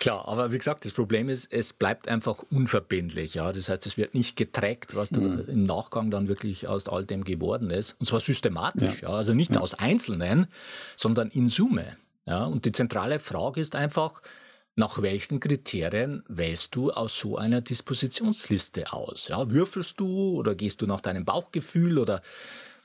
Klar, 0.00 0.26
aber 0.28 0.52
wie 0.52 0.58
gesagt, 0.58 0.84
das 0.84 0.92
Problem 0.92 1.28
ist, 1.28 1.52
es 1.52 1.72
bleibt 1.72 2.08
einfach 2.08 2.42
unverbindlich. 2.50 3.34
Ja? 3.34 3.52
Das 3.52 3.68
heißt, 3.68 3.86
es 3.86 3.96
wird 3.96 4.14
nicht 4.14 4.36
getrackt, 4.36 4.94
was 4.96 5.10
mhm. 5.10 5.44
im 5.48 5.64
Nachgang 5.64 6.10
dann 6.10 6.28
wirklich 6.28 6.68
aus 6.68 6.88
all 6.88 7.04
dem 7.04 7.24
geworden 7.24 7.70
ist. 7.70 7.96
Und 7.98 8.06
zwar 8.06 8.20
systematisch. 8.20 9.02
Ja. 9.02 9.08
ja? 9.08 9.16
Also 9.16 9.34
nicht 9.34 9.54
ja. 9.54 9.60
aus 9.60 9.74
Einzelnen, 9.74 10.46
sondern 10.96 11.28
in 11.28 11.48
Summe. 11.48 11.96
Ja? 12.26 12.44
Und 12.44 12.64
die 12.64 12.72
zentrale 12.72 13.18
Frage 13.18 13.60
ist 13.60 13.76
einfach, 13.76 14.22
nach 14.74 15.02
welchen 15.02 15.38
Kriterien 15.38 16.22
wählst 16.28 16.74
du 16.74 16.90
aus 16.92 17.18
so 17.18 17.36
einer 17.36 17.60
Dispositionsliste 17.60 18.92
aus? 18.92 19.28
Ja, 19.28 19.50
würfelst 19.50 20.00
du 20.00 20.38
oder 20.38 20.54
gehst 20.54 20.80
du 20.80 20.86
nach 20.86 21.00
deinem 21.00 21.26
Bauchgefühl 21.26 21.98
oder 21.98 22.22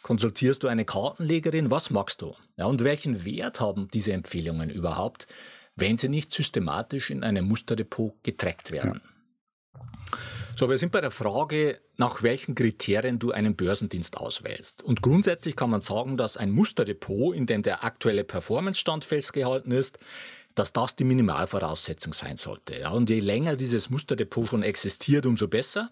konsultierst 0.02 0.64
du 0.64 0.68
eine 0.68 0.84
Kartenlegerin? 0.84 1.72
Was 1.72 1.90
magst 1.90 2.22
du? 2.22 2.36
Ja, 2.58 2.66
und 2.66 2.84
welchen 2.84 3.24
Wert 3.24 3.62
haben 3.62 3.88
diese 3.94 4.12
Empfehlungen 4.12 4.70
überhaupt? 4.70 5.28
Wenn 5.78 5.96
sie 5.98 6.10
nicht 6.10 6.32
systematisch 6.32 7.10
in 7.10 7.24
einem 7.24 7.46
Musterdepot 7.46 8.24
getrackt 8.24 8.72
werden. 8.72 9.02
Ja. 9.04 9.82
So, 10.58 10.68
wir 10.68 10.78
sind 10.80 10.92
bei 10.92 11.02
der 11.02 11.12
Frage, 11.12 11.80
nach 11.98 12.24
welchen 12.24 12.56
Kriterien 12.56 13.20
du 13.20 13.32
einen 13.32 13.56
Börsendienst 13.56 14.18
auswählst. 14.18 14.82
Und 14.82 15.04
grundsätzlich 15.04 15.56
kann 15.56 15.70
man 15.70 15.82
sagen, 15.82 16.18
dass 16.18 16.36
ein 16.36 16.50
Musterdepot, 16.50 17.36
in 17.36 17.46
dem 17.46 17.62
der 17.62 17.84
aktuelle 17.84 18.24
Performance-Stand 18.24 19.04
festgehalten 19.04 19.72
ist, 19.72 20.00
dass 20.56 20.74
das 20.74 20.96
die 20.96 21.04
Minimalvoraussetzung 21.04 22.14
sein 22.14 22.38
sollte. 22.38 22.80
Ja, 22.80 22.90
und 22.90 23.12
je 23.12 23.20
länger 23.20 23.56
dieses 23.56 23.92
Musterdepot 23.92 24.50
schon 24.50 24.64
existiert, 24.64 25.28
umso 25.28 25.48
besser. 25.48 25.92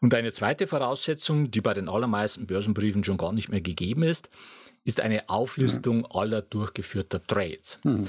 Und 0.00 0.14
eine 0.14 0.32
zweite 0.32 0.66
Voraussetzung, 0.66 1.50
die 1.50 1.60
bei 1.60 1.74
den 1.74 1.90
allermeisten 1.90 2.46
Börsenbriefen 2.46 3.04
schon 3.04 3.18
gar 3.18 3.32
nicht 3.32 3.50
mehr 3.50 3.60
gegeben 3.60 4.02
ist, 4.02 4.30
ist 4.84 5.02
eine 5.02 5.28
Auflistung 5.28 6.06
aller 6.06 6.40
durchgeführter 6.40 7.26
Trades. 7.26 7.80
Mhm. 7.84 8.08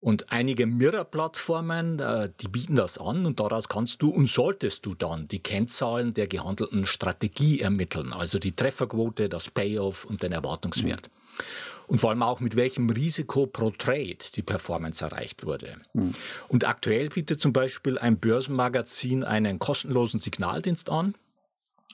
Und 0.00 0.32
einige 0.32 0.66
Mirror-Plattformen, 0.66 1.98
äh, 1.98 2.30
die 2.40 2.48
bieten 2.48 2.74
das 2.74 2.96
an 2.96 3.26
und 3.26 3.38
daraus 3.38 3.68
kannst 3.68 4.00
du 4.00 4.08
und 4.08 4.28
solltest 4.28 4.86
du 4.86 4.94
dann 4.94 5.28
die 5.28 5.40
Kennzahlen 5.40 6.14
der 6.14 6.26
gehandelten 6.26 6.86
Strategie 6.86 7.60
ermitteln, 7.60 8.14
also 8.14 8.38
die 8.38 8.56
Trefferquote, 8.56 9.28
das 9.28 9.50
Payoff 9.50 10.06
und 10.06 10.22
den 10.22 10.32
Erwartungswert. 10.32 11.08
Mhm. 11.08 11.44
Und 11.86 11.98
vor 11.98 12.10
allem 12.10 12.22
auch 12.22 12.40
mit 12.40 12.56
welchem 12.56 12.88
Risiko 12.88 13.46
pro 13.46 13.70
Trade 13.70 14.16
die 14.34 14.42
Performance 14.42 15.04
erreicht 15.04 15.44
wurde. 15.44 15.76
Mhm. 15.92 16.12
Und 16.48 16.66
aktuell 16.66 17.10
bietet 17.10 17.40
zum 17.40 17.52
Beispiel 17.52 17.98
ein 17.98 18.18
Börsenmagazin 18.18 19.22
einen 19.22 19.58
kostenlosen 19.58 20.18
Signaldienst 20.18 20.88
an. 20.88 21.14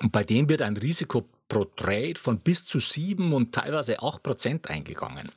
Und 0.02 0.12
bei 0.12 0.22
dem 0.22 0.48
wird 0.48 0.62
ein 0.62 0.76
Risiko 0.76 1.26
pro 1.48 1.64
Trade 1.64 2.16
von 2.16 2.38
bis 2.38 2.66
zu 2.66 2.78
sieben 2.78 3.32
und 3.32 3.52
teilweise 3.52 4.02
acht 4.02 4.22
Prozent 4.22 4.68
eingegangen. 4.68 5.32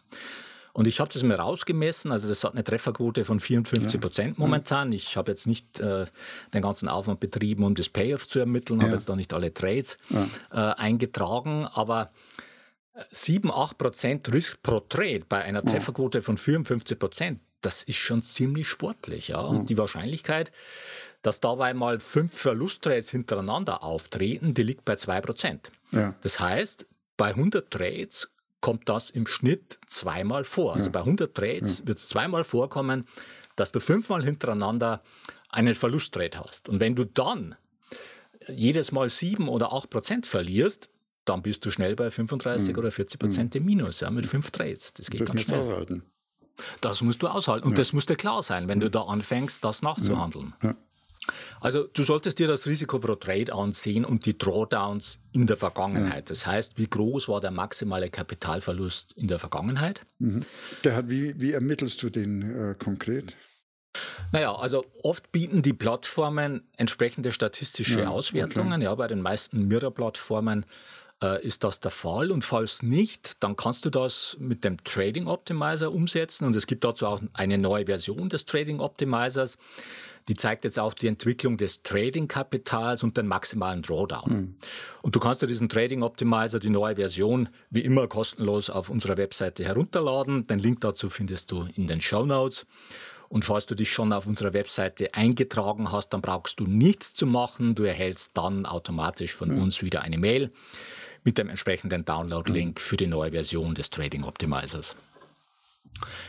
Und 0.79 0.87
ich 0.87 1.01
habe 1.01 1.11
das 1.11 1.23
mir 1.23 1.35
rausgemessen, 1.35 2.09
also 2.09 2.29
das 2.29 2.45
hat 2.45 2.53
eine 2.53 2.63
Trefferquote 2.63 3.25
von 3.25 3.41
54 3.41 3.99
Prozent 3.99 4.37
ja. 4.37 4.41
momentan. 4.41 4.93
Ich 4.93 5.17
habe 5.17 5.29
jetzt 5.29 5.45
nicht 5.45 5.81
äh, 5.81 6.05
den 6.53 6.61
ganzen 6.61 6.87
Aufwand 6.87 7.19
betrieben, 7.19 7.65
um 7.65 7.75
das 7.75 7.89
Payoff 7.89 8.29
zu 8.29 8.39
ermitteln, 8.39 8.79
ja. 8.79 8.85
habe 8.85 8.95
jetzt 8.95 9.09
da 9.09 9.17
nicht 9.17 9.33
alle 9.33 9.53
Trades 9.53 9.97
ja. 10.09 10.29
äh, 10.53 10.75
eingetragen, 10.75 11.65
aber 11.65 12.11
7, 13.11 13.51
8 13.51 13.77
Prozent 13.77 14.31
Risk 14.31 14.63
pro 14.63 14.79
Trade 14.79 15.23
bei 15.27 15.43
einer 15.43 15.65
Trefferquote 15.65 16.21
von 16.21 16.37
54 16.37 16.97
Prozent, 16.97 17.41
das 17.59 17.83
ist 17.83 17.97
schon 17.97 18.23
ziemlich 18.23 18.69
sportlich. 18.69 19.27
Ja? 19.27 19.41
Und 19.41 19.69
die 19.69 19.77
Wahrscheinlichkeit, 19.77 20.49
dass 21.21 21.41
dabei 21.41 21.73
mal 21.73 21.99
fünf 21.99 22.33
Verlusttrades 22.33 23.09
hintereinander 23.09 23.83
auftreten, 23.83 24.53
die 24.53 24.63
liegt 24.63 24.85
bei 24.85 24.95
2 24.95 25.19
Prozent. 25.19 25.71
Das 26.21 26.39
heißt, 26.39 26.87
bei 27.17 27.31
100 27.31 27.69
Trades 27.69 28.31
kommt 28.61 28.89
das 28.89 29.09
im 29.09 29.25
Schnitt 29.25 29.79
zweimal 29.85 30.43
vor. 30.43 30.75
Also 30.75 30.87
ja. 30.87 30.91
bei 30.91 30.99
100 30.99 31.35
Trades 31.35 31.79
ja. 31.79 31.87
wird 31.87 31.97
es 31.97 32.07
zweimal 32.07 32.43
vorkommen, 32.43 33.05
dass 33.55 33.71
du 33.71 33.79
fünfmal 33.79 34.23
hintereinander 34.23 35.01
einen 35.49 35.75
Verlusttrade 35.75 36.39
hast. 36.39 36.69
Und 36.69 36.79
wenn 36.79 36.95
du 36.95 37.05
dann 37.05 37.55
jedes 38.47 38.91
Mal 38.91 39.09
sieben 39.09 39.47
oder 39.47 39.73
acht 39.73 39.89
Prozent 39.89 40.25
verlierst, 40.25 40.89
dann 41.25 41.41
bist 41.41 41.65
du 41.65 41.71
schnell 41.71 41.95
bei 41.95 42.09
35 42.09 42.69
mhm. 42.69 42.79
oder 42.79 42.91
40 42.91 43.19
Prozent 43.19 43.55
im 43.55 43.65
Minus 43.65 43.99
ja, 43.99 44.09
mit 44.09 44.25
fünf 44.25 44.51
Trades. 44.51 44.93
Das 44.93 45.09
geht 45.09 45.21
das 45.21 45.29
ganz 45.29 45.41
schnell. 45.41 45.59
Aushalten. 45.59 46.03
Das 46.81 47.01
musst 47.01 47.21
du 47.21 47.27
aushalten. 47.27 47.65
Und 47.65 47.73
ja. 47.73 47.77
das 47.77 47.93
muss 47.93 48.05
dir 48.05 48.15
klar 48.15 48.43
sein, 48.43 48.67
wenn 48.67 48.79
du 48.79 48.89
da 48.89 49.03
anfängst, 49.03 49.63
das 49.63 49.81
nachzuhandeln. 49.81 50.53
Ja. 50.61 50.75
Also 51.59 51.83
du 51.83 52.03
solltest 52.03 52.39
dir 52.39 52.47
das 52.47 52.67
Risiko 52.67 52.99
pro 52.99 53.15
Trade 53.15 53.53
ansehen 53.53 54.05
und 54.05 54.25
die 54.25 54.37
Drawdowns 54.37 55.19
in 55.31 55.47
der 55.47 55.57
Vergangenheit. 55.57 56.29
Ja. 56.29 56.33
Das 56.33 56.45
heißt, 56.45 56.77
wie 56.77 56.87
groß 56.87 57.27
war 57.27 57.41
der 57.41 57.51
maximale 57.51 58.09
Kapitalverlust 58.09 59.13
in 59.13 59.27
der 59.27 59.39
Vergangenheit? 59.39 60.01
Mhm. 60.19 60.41
Der 60.83 61.09
wie, 61.09 61.39
wie 61.39 61.53
ermittelst 61.53 62.01
du 62.03 62.09
den 62.09 62.71
äh, 62.71 62.75
konkret? 62.75 63.35
Naja, 64.31 64.55
also 64.55 64.85
oft 65.03 65.31
bieten 65.31 65.61
die 65.61 65.73
Plattformen 65.73 66.61
entsprechende 66.77 67.31
statistische 67.31 68.01
ja, 68.01 68.09
Auswertungen. 68.09 68.73
Okay. 68.73 68.83
Ja, 68.83 68.95
bei 68.95 69.07
den 69.07 69.21
meisten 69.21 69.67
Mirror-Plattformen 69.67 70.65
äh, 71.21 71.43
ist 71.43 71.63
das 71.63 71.79
der 71.79 71.91
Fall. 71.91 72.31
Und 72.31 72.43
falls 72.43 72.83
nicht, 72.83 73.43
dann 73.43 73.55
kannst 73.55 73.85
du 73.85 73.89
das 73.89 74.37
mit 74.39 74.63
dem 74.63 74.83
Trading 74.83 75.27
Optimizer 75.27 75.91
umsetzen. 75.91 76.45
Und 76.45 76.55
es 76.55 76.67
gibt 76.67 76.83
dazu 76.83 77.07
auch 77.07 77.21
eine 77.33 77.57
neue 77.57 77.85
Version 77.85 78.29
des 78.29 78.45
Trading 78.45 78.79
Optimizers. 78.79 79.57
Die 80.27 80.35
zeigt 80.35 80.63
jetzt 80.63 80.79
auch 80.79 80.93
die 80.93 81.07
Entwicklung 81.07 81.57
des 81.57 81.81
Trading-Kapitals 81.83 83.03
und 83.03 83.17
den 83.17 83.27
maximalen 83.27 83.81
Drawdown. 83.81 84.31
Mhm. 84.31 84.55
Und 85.01 85.15
du 85.15 85.19
kannst 85.19 85.41
dir 85.41 85.47
diesen 85.47 85.69
Trading 85.69 86.03
Optimizer, 86.03 86.59
die 86.59 86.69
neue 86.69 86.95
Version, 86.95 87.49
wie 87.69 87.81
immer 87.81 88.07
kostenlos 88.07 88.69
auf 88.69 88.89
unserer 88.89 89.17
Webseite 89.17 89.63
herunterladen. 89.63 90.45
Den 90.47 90.59
Link 90.59 90.81
dazu 90.81 91.09
findest 91.09 91.51
du 91.51 91.67
in 91.75 91.87
den 91.87 92.01
Show 92.01 92.25
Notes. 92.25 92.65
Und 93.29 93.45
falls 93.45 93.67
du 93.67 93.75
dich 93.75 93.91
schon 93.91 94.11
auf 94.11 94.25
unserer 94.25 94.53
Webseite 94.53 95.13
eingetragen 95.13 95.91
hast, 95.91 96.09
dann 96.09 96.21
brauchst 96.21 96.59
du 96.59 96.65
nichts 96.65 97.13
zu 97.13 97.27
machen. 97.27 97.75
Du 97.75 97.83
erhältst 97.83 98.31
dann 98.33 98.65
automatisch 98.65 99.33
von 99.35 99.53
mhm. 99.55 99.61
uns 99.61 99.83
wieder 99.83 100.01
eine 100.01 100.17
Mail 100.17 100.51
mit 101.23 101.37
dem 101.37 101.49
entsprechenden 101.49 102.05
Download-Link 102.05 102.79
für 102.79 102.97
die 102.97 103.07
neue 103.07 103.31
Version 103.31 103.75
des 103.75 103.91
Trading 103.91 104.23
Optimizers. 104.23 104.95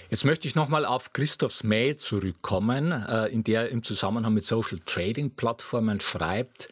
Jetzt 0.08 0.24
möchte 0.24 0.48
ich 0.48 0.54
nochmal 0.54 0.84
auf 0.84 1.12
Christophs 1.12 1.62
Mail 1.62 1.96
zurückkommen, 1.96 2.92
äh, 2.92 3.26
in 3.26 3.44
der 3.44 3.62
er 3.62 3.68
im 3.68 3.82
Zusammenhang 3.82 4.34
mit 4.34 4.44
Social 4.44 4.78
Trading 4.84 5.30
Plattformen 5.30 6.00
schreibt, 6.00 6.68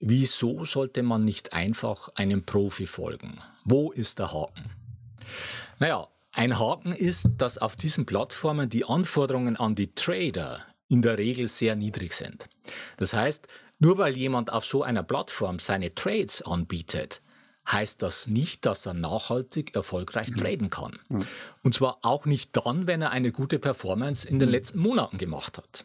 wieso 0.00 0.64
sollte 0.64 1.02
man 1.02 1.24
nicht 1.24 1.52
einfach 1.52 2.10
einem 2.14 2.44
Profi 2.44 2.86
folgen? 2.86 3.40
Wo 3.64 3.92
ist 3.92 4.18
der 4.18 4.32
Haken? 4.32 4.70
Naja, 5.78 6.08
ein 6.32 6.58
Haken 6.58 6.92
ist, 6.92 7.28
dass 7.38 7.58
auf 7.58 7.76
diesen 7.76 8.04
Plattformen 8.04 8.68
die 8.68 8.84
Anforderungen 8.84 9.56
an 9.56 9.74
die 9.74 9.94
Trader 9.94 10.60
in 10.88 11.02
der 11.02 11.18
Regel 11.18 11.48
sehr 11.48 11.76
niedrig 11.76 12.12
sind. 12.12 12.46
Das 12.98 13.14
heißt, 13.14 13.48
nur 13.78 13.98
weil 13.98 14.16
jemand 14.16 14.52
auf 14.52 14.64
so 14.64 14.82
einer 14.82 15.02
Plattform 15.02 15.58
seine 15.58 15.94
Trades 15.94 16.42
anbietet, 16.42 17.20
heißt 17.70 18.02
das 18.02 18.28
nicht, 18.28 18.64
dass 18.66 18.86
er 18.86 18.94
nachhaltig 18.94 19.74
erfolgreich 19.74 20.30
mhm. 20.30 20.36
traden 20.36 20.70
kann. 20.70 20.98
Mhm. 21.08 21.24
Und 21.62 21.74
zwar 21.74 21.98
auch 22.02 22.26
nicht 22.26 22.56
dann, 22.56 22.86
wenn 22.86 23.02
er 23.02 23.10
eine 23.10 23.32
gute 23.32 23.58
Performance 23.58 24.28
in 24.28 24.38
den 24.38 24.48
mhm. 24.48 24.52
letzten 24.52 24.78
Monaten 24.78 25.18
gemacht 25.18 25.58
hat. 25.58 25.84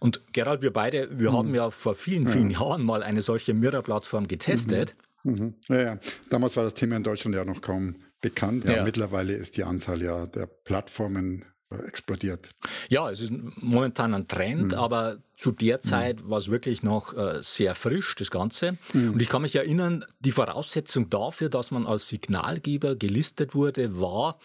Und 0.00 0.20
Gerald, 0.32 0.62
wir 0.62 0.72
beide, 0.72 1.18
wir 1.18 1.30
mhm. 1.30 1.36
haben 1.36 1.54
ja 1.54 1.70
vor 1.70 1.94
vielen, 1.94 2.26
vielen 2.26 2.50
ja. 2.50 2.60
Jahren 2.60 2.82
mal 2.82 3.02
eine 3.02 3.20
solche 3.20 3.54
Mirror-Plattform 3.54 4.26
getestet. 4.26 4.96
Mhm. 5.22 5.32
mhm. 5.32 5.54
Ja, 5.68 5.82
ja, 5.82 5.98
damals 6.30 6.56
war 6.56 6.64
das 6.64 6.74
Thema 6.74 6.96
in 6.96 7.04
Deutschland 7.04 7.36
ja 7.36 7.44
noch 7.44 7.60
kaum 7.60 7.96
bekannt. 8.20 8.64
Ja, 8.64 8.76
ja. 8.76 8.84
Mittlerweile 8.84 9.34
ist 9.34 9.56
die 9.56 9.64
Anzahl 9.64 10.02
ja 10.02 10.26
der 10.26 10.46
Plattformen 10.46 11.44
explodiert. 11.86 12.50
Ja, 12.88 13.10
es 13.10 13.20
ist 13.20 13.32
momentan 13.56 14.14
ein 14.14 14.28
Trend, 14.28 14.68
mhm. 14.68 14.74
aber 14.74 15.18
zu 15.36 15.52
der 15.52 15.76
mhm. 15.76 15.80
Zeit 15.80 16.22
mhm. 16.22 16.30
war 16.30 16.38
es 16.38 16.50
wirklich 16.50 16.82
noch 16.82 17.16
äh, 17.16 17.38
sehr 17.40 17.74
frisch, 17.74 18.14
das 18.16 18.30
Ganze. 18.30 18.78
Mhm. 18.92 19.14
Und 19.14 19.22
ich 19.22 19.28
kann 19.28 19.42
mich 19.42 19.56
erinnern, 19.56 20.04
die 20.20 20.32
Voraussetzung 20.32 21.10
dafür, 21.10 21.48
dass 21.48 21.70
man 21.70 21.86
als 21.86 22.08
Signalgeber 22.08 22.96
gelistet 22.96 23.54
wurde, 23.54 24.00
war, 24.00 24.38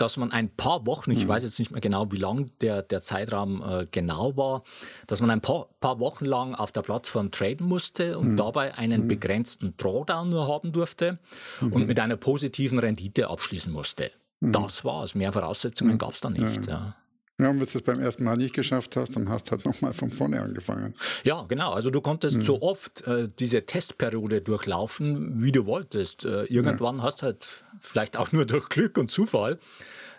dass 0.00 0.16
man 0.16 0.32
ein 0.32 0.48
paar 0.48 0.86
Wochen, 0.86 1.10
ich 1.10 1.24
mhm. 1.24 1.28
weiß 1.28 1.42
jetzt 1.42 1.58
nicht 1.58 1.72
mehr 1.72 1.80
genau, 1.80 2.10
wie 2.10 2.16
lang 2.16 2.50
der, 2.60 2.82
der 2.82 3.02
Zeitraum 3.02 3.62
äh, 3.62 3.86
genau 3.90 4.36
war, 4.36 4.62
dass 5.06 5.20
man 5.20 5.30
ein 5.30 5.40
paar, 5.40 5.68
paar 5.80 6.00
Wochen 6.00 6.24
lang 6.24 6.54
auf 6.54 6.72
der 6.72 6.82
Plattform 6.82 7.30
traden 7.30 7.66
musste 7.66 8.18
und 8.18 8.32
mhm. 8.32 8.36
dabei 8.36 8.74
einen 8.76 9.02
mhm. 9.02 9.08
begrenzten 9.08 9.74
Drawdown 9.76 10.30
nur 10.30 10.48
haben 10.48 10.72
durfte 10.72 11.18
und 11.60 11.86
mit 11.86 12.00
einer 12.00 12.16
positiven 12.16 12.78
Rendite 12.78 13.28
abschließen 13.28 13.72
musste. 13.72 14.10
Mhm. 14.40 14.52
Das 14.52 14.84
war's. 14.84 15.14
Mehr 15.14 15.32
Voraussetzungen 15.32 15.94
mhm. 15.94 15.98
gab 15.98 16.14
es 16.14 16.20
da 16.20 16.30
nicht. 16.30 16.66
Ja. 16.66 16.72
ja. 16.72 16.96
Ja, 17.40 17.48
und 17.48 17.58
wenn 17.58 17.66
du 17.66 17.78
es 17.78 17.82
beim 17.82 18.00
ersten 18.00 18.24
Mal 18.24 18.36
nicht 18.36 18.54
geschafft 18.54 18.96
hast, 18.96 19.16
dann 19.16 19.30
hast 19.30 19.46
du 19.46 19.52
halt 19.52 19.64
nochmal 19.64 19.94
von 19.94 20.10
vorne 20.10 20.42
angefangen. 20.42 20.94
Ja, 21.24 21.46
genau. 21.48 21.72
Also 21.72 21.88
du 21.88 22.02
konntest 22.02 22.36
mhm. 22.36 22.42
so 22.42 22.60
oft 22.60 23.06
äh, 23.06 23.28
diese 23.38 23.64
Testperiode 23.64 24.42
durchlaufen, 24.42 25.42
wie 25.42 25.50
du 25.50 25.64
wolltest. 25.64 26.26
Äh, 26.26 26.44
irgendwann 26.44 26.98
ja. 26.98 27.02
hast 27.02 27.22
du 27.22 27.26
halt 27.26 27.46
vielleicht 27.78 28.18
auch 28.18 28.32
nur 28.32 28.44
durch 28.44 28.68
Glück 28.68 28.98
und 28.98 29.10
Zufall 29.10 29.58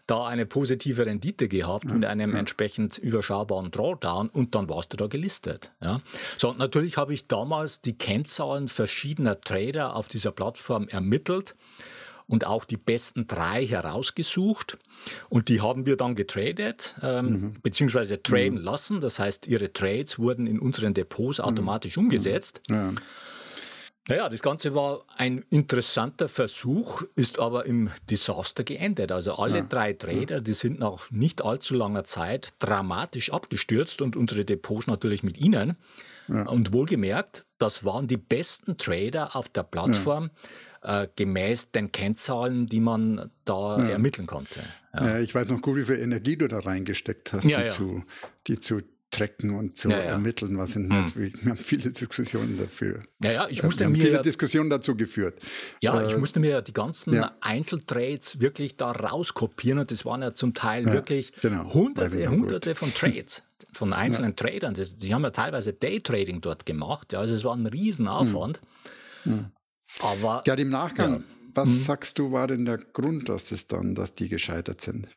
da 0.08 0.25
eine 0.25 0.48
positive 0.48 1.06
Rendite 1.06 1.48
gehabt 1.48 1.86
ja. 1.86 1.94
mit 1.94 2.06
einem 2.06 2.34
ja. 2.34 2.40
entsprechend 2.40 2.98
überschaubaren 2.98 3.70
Drawdown 3.70 4.30
und 4.30 4.56
dann 4.56 4.68
warst 4.68 4.92
du 4.92 4.98
da 4.98 5.06
gelistet. 5.06 5.72
Ja. 5.80 6.01
So, 6.38 6.50
und 6.50 6.58
natürlich 6.58 6.98
habe 6.98 7.13
ich 7.13 7.28
damals 7.28 7.82
die 7.82 7.98
Kennzahlen 7.98 8.68
verschiedener 8.68 9.40
Trader 9.40 9.96
auf 9.96 10.08
dieser 10.08 10.32
Plattform 10.32 10.88
ermittelt 10.88 11.56
und 12.32 12.48
auch 12.48 12.64
die 12.64 12.78
besten 12.78 13.28
drei 13.28 13.66
herausgesucht. 13.66 14.78
Und 15.28 15.50
die 15.50 15.60
haben 15.60 15.86
wir 15.86 15.98
dann 15.98 16.16
getradet, 16.16 16.96
ähm, 17.04 17.26
mhm. 17.26 17.54
beziehungsweise 17.62 18.24
traden 18.24 18.60
mhm. 18.60 18.64
lassen. 18.64 19.02
Das 19.02 19.20
heißt, 19.20 19.48
ihre 19.48 19.74
Trades 19.74 20.18
wurden 20.18 20.48
in 20.48 20.60
unseren 20.60 20.94
Depots 20.94 21.40
mhm. 21.40 21.44
automatisch 21.44 21.98
mhm. 21.98 22.04
umgesetzt. 22.06 22.62
Ja. 22.70 22.94
Naja, 24.08 24.30
das 24.30 24.42
Ganze 24.42 24.74
war 24.74 25.04
ein 25.18 25.44
interessanter 25.50 26.28
Versuch, 26.28 27.04
ist 27.16 27.38
aber 27.38 27.66
im 27.66 27.92
Desaster 28.10 28.64
geendet. 28.64 29.12
Also 29.12 29.36
alle 29.36 29.58
ja. 29.58 29.66
drei 29.68 29.94
Trader, 29.94 30.40
die 30.42 30.54
sind 30.54 30.80
nach 30.80 31.12
nicht 31.12 31.44
allzu 31.44 31.76
langer 31.76 32.06
Zeit 32.06 32.50
dramatisch 32.60 33.32
abgestürzt 33.32 34.02
und 34.02 34.16
unsere 34.16 34.46
Depots 34.46 34.88
natürlich 34.88 35.22
mit 35.22 35.38
ihnen. 35.38 35.76
Ja. 36.30 36.48
Und 36.48 36.72
wohlgemerkt, 36.72 37.44
das 37.58 37.84
waren 37.84 38.08
die 38.08 38.18
besten 38.18 38.78
Trader 38.78 39.36
auf 39.36 39.50
der 39.50 39.64
Plattform. 39.64 40.26
Ja 40.26 40.30
äh, 40.82 41.08
gemäß 41.16 41.72
den 41.72 41.92
Kennzahlen, 41.92 42.68
die 42.68 42.80
man 42.80 43.32
da 43.46 43.78
ja. 43.80 43.90
ermitteln 43.90 44.28
konnte. 44.28 44.62
Ja. 44.94 45.08
ja. 45.08 45.20
ich 45.20 45.34
weiß 45.34 45.48
noch 45.48 45.62
gut, 45.62 45.78
wie 45.78 45.84
viel 45.84 46.00
Energie 46.00 46.38
du 46.38 46.48
da 46.48 46.60
reingesteckt 46.60 47.34
hast, 47.34 47.44
die, 47.44 47.70
Zu, 47.70 48.04
die 48.48 48.60
zu 48.60 48.82
tracken 49.12 49.52
und 49.52 49.78
zu 49.78 49.90
ermitteln. 49.90 50.58
Was 50.58 50.72
sind 50.72 50.92
hm. 50.92 51.14
wir 51.16 51.52
haben 51.52 51.58
viele 51.58 51.92
Diskussionen 51.92 52.58
dafür. 52.58 53.04
Ja, 53.22 53.32
ja, 53.32 53.48
ich 53.50 53.62
musste 53.62 53.82
wir 53.82 53.86
haben 53.88 53.92
mir 53.92 54.06
viele 54.06 54.22
Diskussionen 54.22 54.70
dazu 54.70 54.96
geführt. 54.96 55.40
Ja, 55.82 56.02
äh, 56.02 56.08
ich 56.08 56.18
musste 56.18 56.40
mir 56.40 56.62
die 56.62 56.74
ganzen 56.74 57.24
Einzeltrades 57.42 58.40
wirklich 58.40 58.78
da 58.78 58.92
rauskopieren 58.92 59.80
und 59.80 59.92
das 59.92 60.06
waren 60.06 60.22
ja 60.22 60.34
zum 60.34 60.54
Teil 60.54 60.86
wirklich 60.86 61.34
genau, 61.42 61.74
hunderte, 61.74 62.28
hunderte 62.30 62.74
von 62.74 62.94
Trades 62.94 63.44
von 63.74 63.94
einzelnen 63.94 64.36
Tradern. 64.36 64.74
Das, 64.74 64.96
die 64.96 65.14
haben 65.14 65.24
ja 65.24 65.32
teilweise 65.32 65.74
Daytrading 65.74 66.42
dort 66.42 66.66
gemacht. 66.66 67.14
Ja, 67.14 67.20
also 67.20 67.36
es 67.36 67.44
war 67.44 67.56
ein 67.56 67.68
Riesenaufwand. 67.68 68.62
Hm. 69.24 69.52
Hm. 70.00 70.06
Aber, 70.06 70.44
ja, 70.46 70.54
im 70.54 70.70
Nachgang, 70.70 71.14
ja. 71.14 71.24
was 71.54 71.70
hm. 71.70 71.84
sagst 71.84 72.20
du, 72.20 72.32
war 72.32 72.48
denn 72.48 72.66
der 72.66 72.78
Grund, 72.78 73.30
dass 73.30 73.52
es 73.52 73.68
dann, 73.68 73.96
dass 73.96 74.14
die 74.14 74.30
gescheitert 74.30 74.82
sind? 74.82 75.10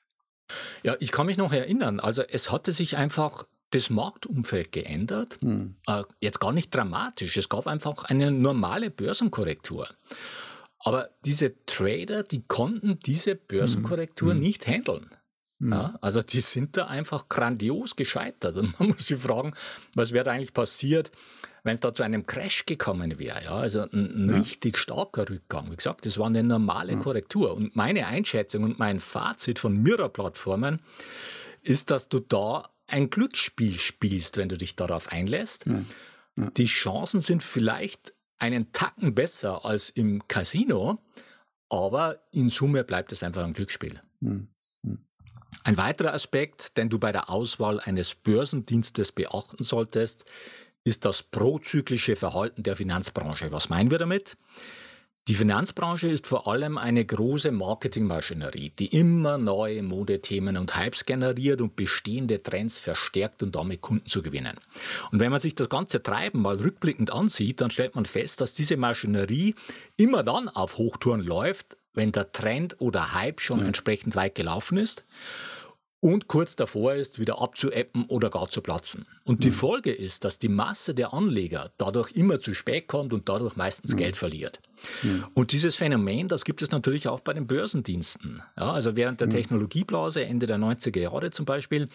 Ja, 0.82 0.96
ich 1.00 1.12
kann 1.12 1.26
mich 1.26 1.38
noch 1.38 1.52
erinnern. 1.52 2.00
Also 2.00 2.22
es 2.22 2.50
hatte 2.50 2.72
sich 2.72 2.96
einfach 2.96 3.44
das 3.70 3.90
Marktumfeld 3.90 4.72
geändert. 4.72 5.38
Hm. 5.40 5.76
Äh, 5.86 6.04
jetzt 6.20 6.40
gar 6.40 6.52
nicht 6.52 6.74
dramatisch. 6.74 7.36
Es 7.36 7.48
gab 7.48 7.66
einfach 7.66 8.04
eine 8.04 8.30
normale 8.30 8.90
Börsenkorrektur. 8.90 9.88
Aber 10.78 11.08
diese 11.24 11.64
Trader, 11.64 12.22
die 12.22 12.42
konnten 12.42 12.98
diese 13.00 13.34
Börsenkorrektur 13.34 14.32
hm. 14.32 14.40
nicht 14.40 14.66
handeln. 14.66 15.10
Hm. 15.60 15.72
Ja, 15.72 15.98
also 16.00 16.20
die 16.20 16.40
sind 16.40 16.76
da 16.76 16.86
einfach 16.86 17.28
grandios 17.28 17.96
gescheitert. 17.96 18.56
Und 18.56 18.78
man 18.78 18.90
muss 18.90 19.06
sich 19.06 19.18
fragen, 19.18 19.54
was 19.94 20.12
wäre 20.12 20.30
eigentlich 20.30 20.52
passiert, 20.52 21.10
wenn 21.64 21.74
es 21.74 21.80
da 21.80 21.92
zu 21.92 22.02
einem 22.02 22.26
Crash 22.26 22.66
gekommen 22.66 23.18
wäre. 23.18 23.42
Ja? 23.42 23.56
Also 23.56 23.88
ein, 23.90 24.28
ja. 24.28 24.36
richtig 24.36 24.78
starker 24.78 25.28
Rückgang. 25.28 25.70
Wie 25.70 25.76
gesagt, 25.76 26.06
das 26.06 26.18
war 26.18 26.26
eine 26.26 26.44
normale 26.44 26.92
ja. 26.92 26.98
Korrektur. 26.98 27.54
Und 27.54 27.74
meine 27.74 28.06
Einschätzung 28.06 28.64
und 28.64 28.78
mein 28.78 29.00
Fazit 29.00 29.58
von 29.58 29.82
Mirror-Plattformen 29.82 30.80
ist, 31.62 31.90
dass 31.90 32.08
du 32.08 32.20
da 32.20 32.70
ein 32.86 33.08
Glücksspiel 33.08 33.76
spielst, 33.78 34.36
wenn 34.36 34.50
du 34.50 34.58
dich 34.58 34.76
darauf 34.76 35.10
einlässt. 35.10 35.64
Die 36.36 36.66
Chancen 36.66 37.20
sind 37.20 37.42
vielleicht 37.42 38.12
einen 38.38 38.72
Tacken 38.72 39.14
besser 39.14 39.64
als 39.64 39.88
im 39.88 40.28
Casino, 40.28 41.02
aber 41.70 42.22
in 42.30 42.48
Summe 42.48 42.84
bleibt 42.84 43.10
es 43.12 43.22
einfach 43.22 43.42
ein 43.42 43.54
Glücksspiel. 43.54 44.02
Ein 45.62 45.76
weiterer 45.78 46.12
Aspekt, 46.12 46.76
den 46.76 46.90
du 46.90 46.98
bei 46.98 47.10
der 47.10 47.30
Auswahl 47.30 47.80
eines 47.80 48.14
Börsendienstes 48.14 49.12
beachten 49.12 49.62
solltest, 49.62 50.24
ist 50.84 51.04
das 51.04 51.22
prozyklische 51.22 52.14
Verhalten 52.14 52.62
der 52.62 52.76
Finanzbranche. 52.76 53.50
Was 53.50 53.70
meinen 53.70 53.90
wir 53.90 53.98
damit? 53.98 54.36
Die 55.26 55.34
Finanzbranche 55.34 56.08
ist 56.08 56.26
vor 56.26 56.46
allem 56.46 56.76
eine 56.76 57.02
große 57.02 57.50
Marketingmaschinerie, 57.50 58.74
die 58.78 58.88
immer 58.88 59.38
neue 59.38 59.82
Modethemen 59.82 60.58
und 60.58 60.76
Hypes 60.76 61.06
generiert 61.06 61.62
und 61.62 61.76
bestehende 61.76 62.42
Trends 62.42 62.76
verstärkt 62.76 63.42
und 63.42 63.56
damit 63.56 63.80
Kunden 63.80 64.06
zu 64.06 64.20
gewinnen. 64.20 64.60
Und 65.12 65.20
wenn 65.20 65.30
man 65.30 65.40
sich 65.40 65.54
das 65.54 65.70
ganze 65.70 66.02
Treiben 66.02 66.42
mal 66.42 66.56
rückblickend 66.56 67.10
ansieht, 67.10 67.62
dann 67.62 67.70
stellt 67.70 67.94
man 67.94 68.04
fest, 68.04 68.42
dass 68.42 68.52
diese 68.52 68.76
Maschinerie 68.76 69.54
immer 69.96 70.22
dann 70.24 70.50
auf 70.50 70.76
Hochtouren 70.76 71.22
läuft, 71.22 71.78
wenn 71.94 72.12
der 72.12 72.30
Trend 72.32 72.76
oder 72.80 73.14
Hype 73.14 73.40
schon 73.40 73.60
ja. 73.60 73.66
entsprechend 73.66 74.16
weit 74.16 74.34
gelaufen 74.34 74.76
ist 74.76 75.04
und 76.04 76.28
kurz 76.28 76.54
davor 76.54 76.92
ist, 76.92 77.18
wieder 77.18 77.40
abzuäppen 77.40 78.04
oder 78.08 78.28
gar 78.28 78.50
zu 78.50 78.60
platzen. 78.60 79.06
Und 79.24 79.42
die 79.42 79.48
mhm. 79.48 79.54
Folge 79.54 79.90
ist, 79.90 80.26
dass 80.26 80.38
die 80.38 80.50
Masse 80.50 80.94
der 80.94 81.14
Anleger 81.14 81.72
dadurch 81.78 82.12
immer 82.12 82.38
zu 82.38 82.52
spät 82.52 82.88
kommt 82.88 83.14
und 83.14 83.30
dadurch 83.30 83.56
meistens 83.56 83.94
mhm. 83.94 83.96
Geld 83.96 84.16
verliert. 84.16 84.60
Mhm. 85.02 85.24
Und 85.32 85.52
dieses 85.52 85.76
Phänomen, 85.76 86.28
das 86.28 86.44
gibt 86.44 86.60
es 86.60 86.70
natürlich 86.70 87.08
auch 87.08 87.20
bei 87.20 87.32
den 87.32 87.46
Börsendiensten. 87.46 88.42
Ja, 88.54 88.70
also 88.74 88.96
während 88.96 89.22
der 89.22 89.30
Technologieblase 89.30 90.22
Ende 90.22 90.46
der 90.46 90.58
90er 90.58 91.00
Jahre 91.00 91.30
zum 91.30 91.46
Beispiel, 91.46 91.88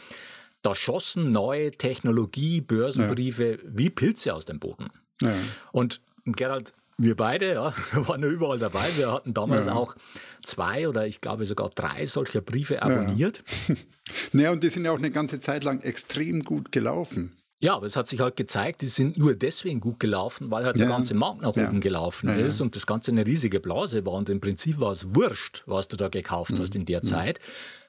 da 0.64 0.74
schossen 0.74 1.32
neue 1.32 1.70
Technologie-Börsenbriefe 1.70 3.52
ja. 3.52 3.58
wie 3.64 3.92
Pilze 3.92 4.34
aus 4.34 4.46
dem 4.46 4.58
Boden. 4.58 4.90
Ja. 5.22 5.36
Und 5.72 6.02
Gerald, 6.26 6.74
wir 7.00 7.16
beide, 7.16 7.54
ja, 7.54 7.74
waren 7.94 8.22
ja 8.22 8.28
überall 8.28 8.60
dabei. 8.60 8.86
Wir 8.98 9.12
hatten 9.12 9.34
damals 9.34 9.66
ja. 9.66 9.74
auch 9.74 9.96
zwei 10.44 10.88
oder 10.88 11.08
ich 11.08 11.22
glaube 11.22 11.46
sogar 11.46 11.70
drei 11.70 12.06
solcher 12.06 12.42
Briefe 12.42 12.82
abonniert. 12.82 13.42
Ja. 13.68 13.76
naja, 14.34 14.52
und 14.52 14.64
die 14.64 14.70
sind 14.70 14.86
ja 14.86 14.92
auch 14.92 14.98
eine 14.98 15.12
ganze 15.12 15.40
Zeit 15.40 15.64
lang 15.64 15.82
extrem 15.82 16.44
gut 16.44 16.72
gelaufen. 16.72 17.36
Ja, 17.62 17.76
aber 17.76 17.86
es 17.86 17.98
hat 17.98 18.08
sich 18.08 18.22
halt 18.22 18.38
gezeigt, 18.38 18.82
die 18.82 18.86
sind 18.86 19.18
nur 19.18 19.34
deswegen 19.34 19.82
gut 19.82 20.00
gelaufen, 20.00 20.50
weil 20.50 20.64
halt 20.64 20.78
ja. 20.78 20.86
der 20.86 20.96
ganze 20.96 21.14
Markt 21.14 21.42
nach 21.42 21.58
oben 21.58 21.82
gelaufen 21.82 22.30
ist 22.30 22.62
und 22.62 22.76
das 22.76 22.88
Ganze 22.88 23.12
eine 23.12 23.26
riesige 23.26 23.60
Blase 23.60 24.06
war. 24.06 24.14
Und 24.14 24.30
im 24.30 24.40
Prinzip 24.40 24.80
war 24.80 24.92
es 24.92 25.14
wurscht, 25.14 25.64
was 25.66 25.90
du 25.90 25.98
da 25.98 26.08
gekauft 26.08 26.52
mhm. 26.52 26.60
hast 26.60 26.76
in 26.76 26.86
der 26.86 27.04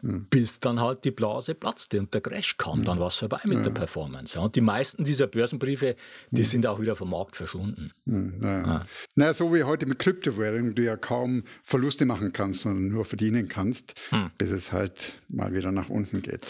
mhm. 0.03 0.27
Bis 0.31 0.61
dann 0.61 0.81
halt 0.81 1.05
die 1.05 1.11
Blase 1.11 1.55
platzte 1.55 2.01
und 2.01 2.13
der 2.15 2.21
Crash 2.21 2.57
kam. 2.57 2.85
Dann 2.85 2.99
war 2.99 3.09
es 3.09 3.17
vorbei 3.17 3.41
mit 3.45 3.65
der 3.65 3.71
Performance. 3.71 4.39
Und 4.41 4.57
die 4.57 4.61
meisten 4.61 5.05
dieser 5.05 5.27
Börsenbriefe, 5.27 5.97
die 6.31 6.45
sind 6.45 6.67
auch 6.67 6.81
wieder 6.81 6.97
vom 6.97 7.11
Markt 7.11 7.37
verschwunden. 7.37 7.93
Ja. 8.07 8.87
Na, 9.15 9.35
so 9.35 9.55
wie 9.55 9.65
heute 9.65 9.87
mit 9.87 9.99
Kryptowährungen, 9.99 10.75
du 10.75 10.85
ja 10.85 10.97
kaum 10.97 11.45
Verluste 11.63 12.05
machen 12.05 12.33
kannst, 12.33 12.61
sondern 12.61 12.89
nur 12.89 13.05
verdienen 13.05 13.49
kannst, 13.49 13.95
hm. 14.11 14.31
bis 14.39 14.51
es 14.51 14.73
halt 14.73 15.19
mal 15.29 15.53
wieder 15.55 15.73
nach 15.73 15.89
unten 15.89 16.23
geht. 16.23 16.47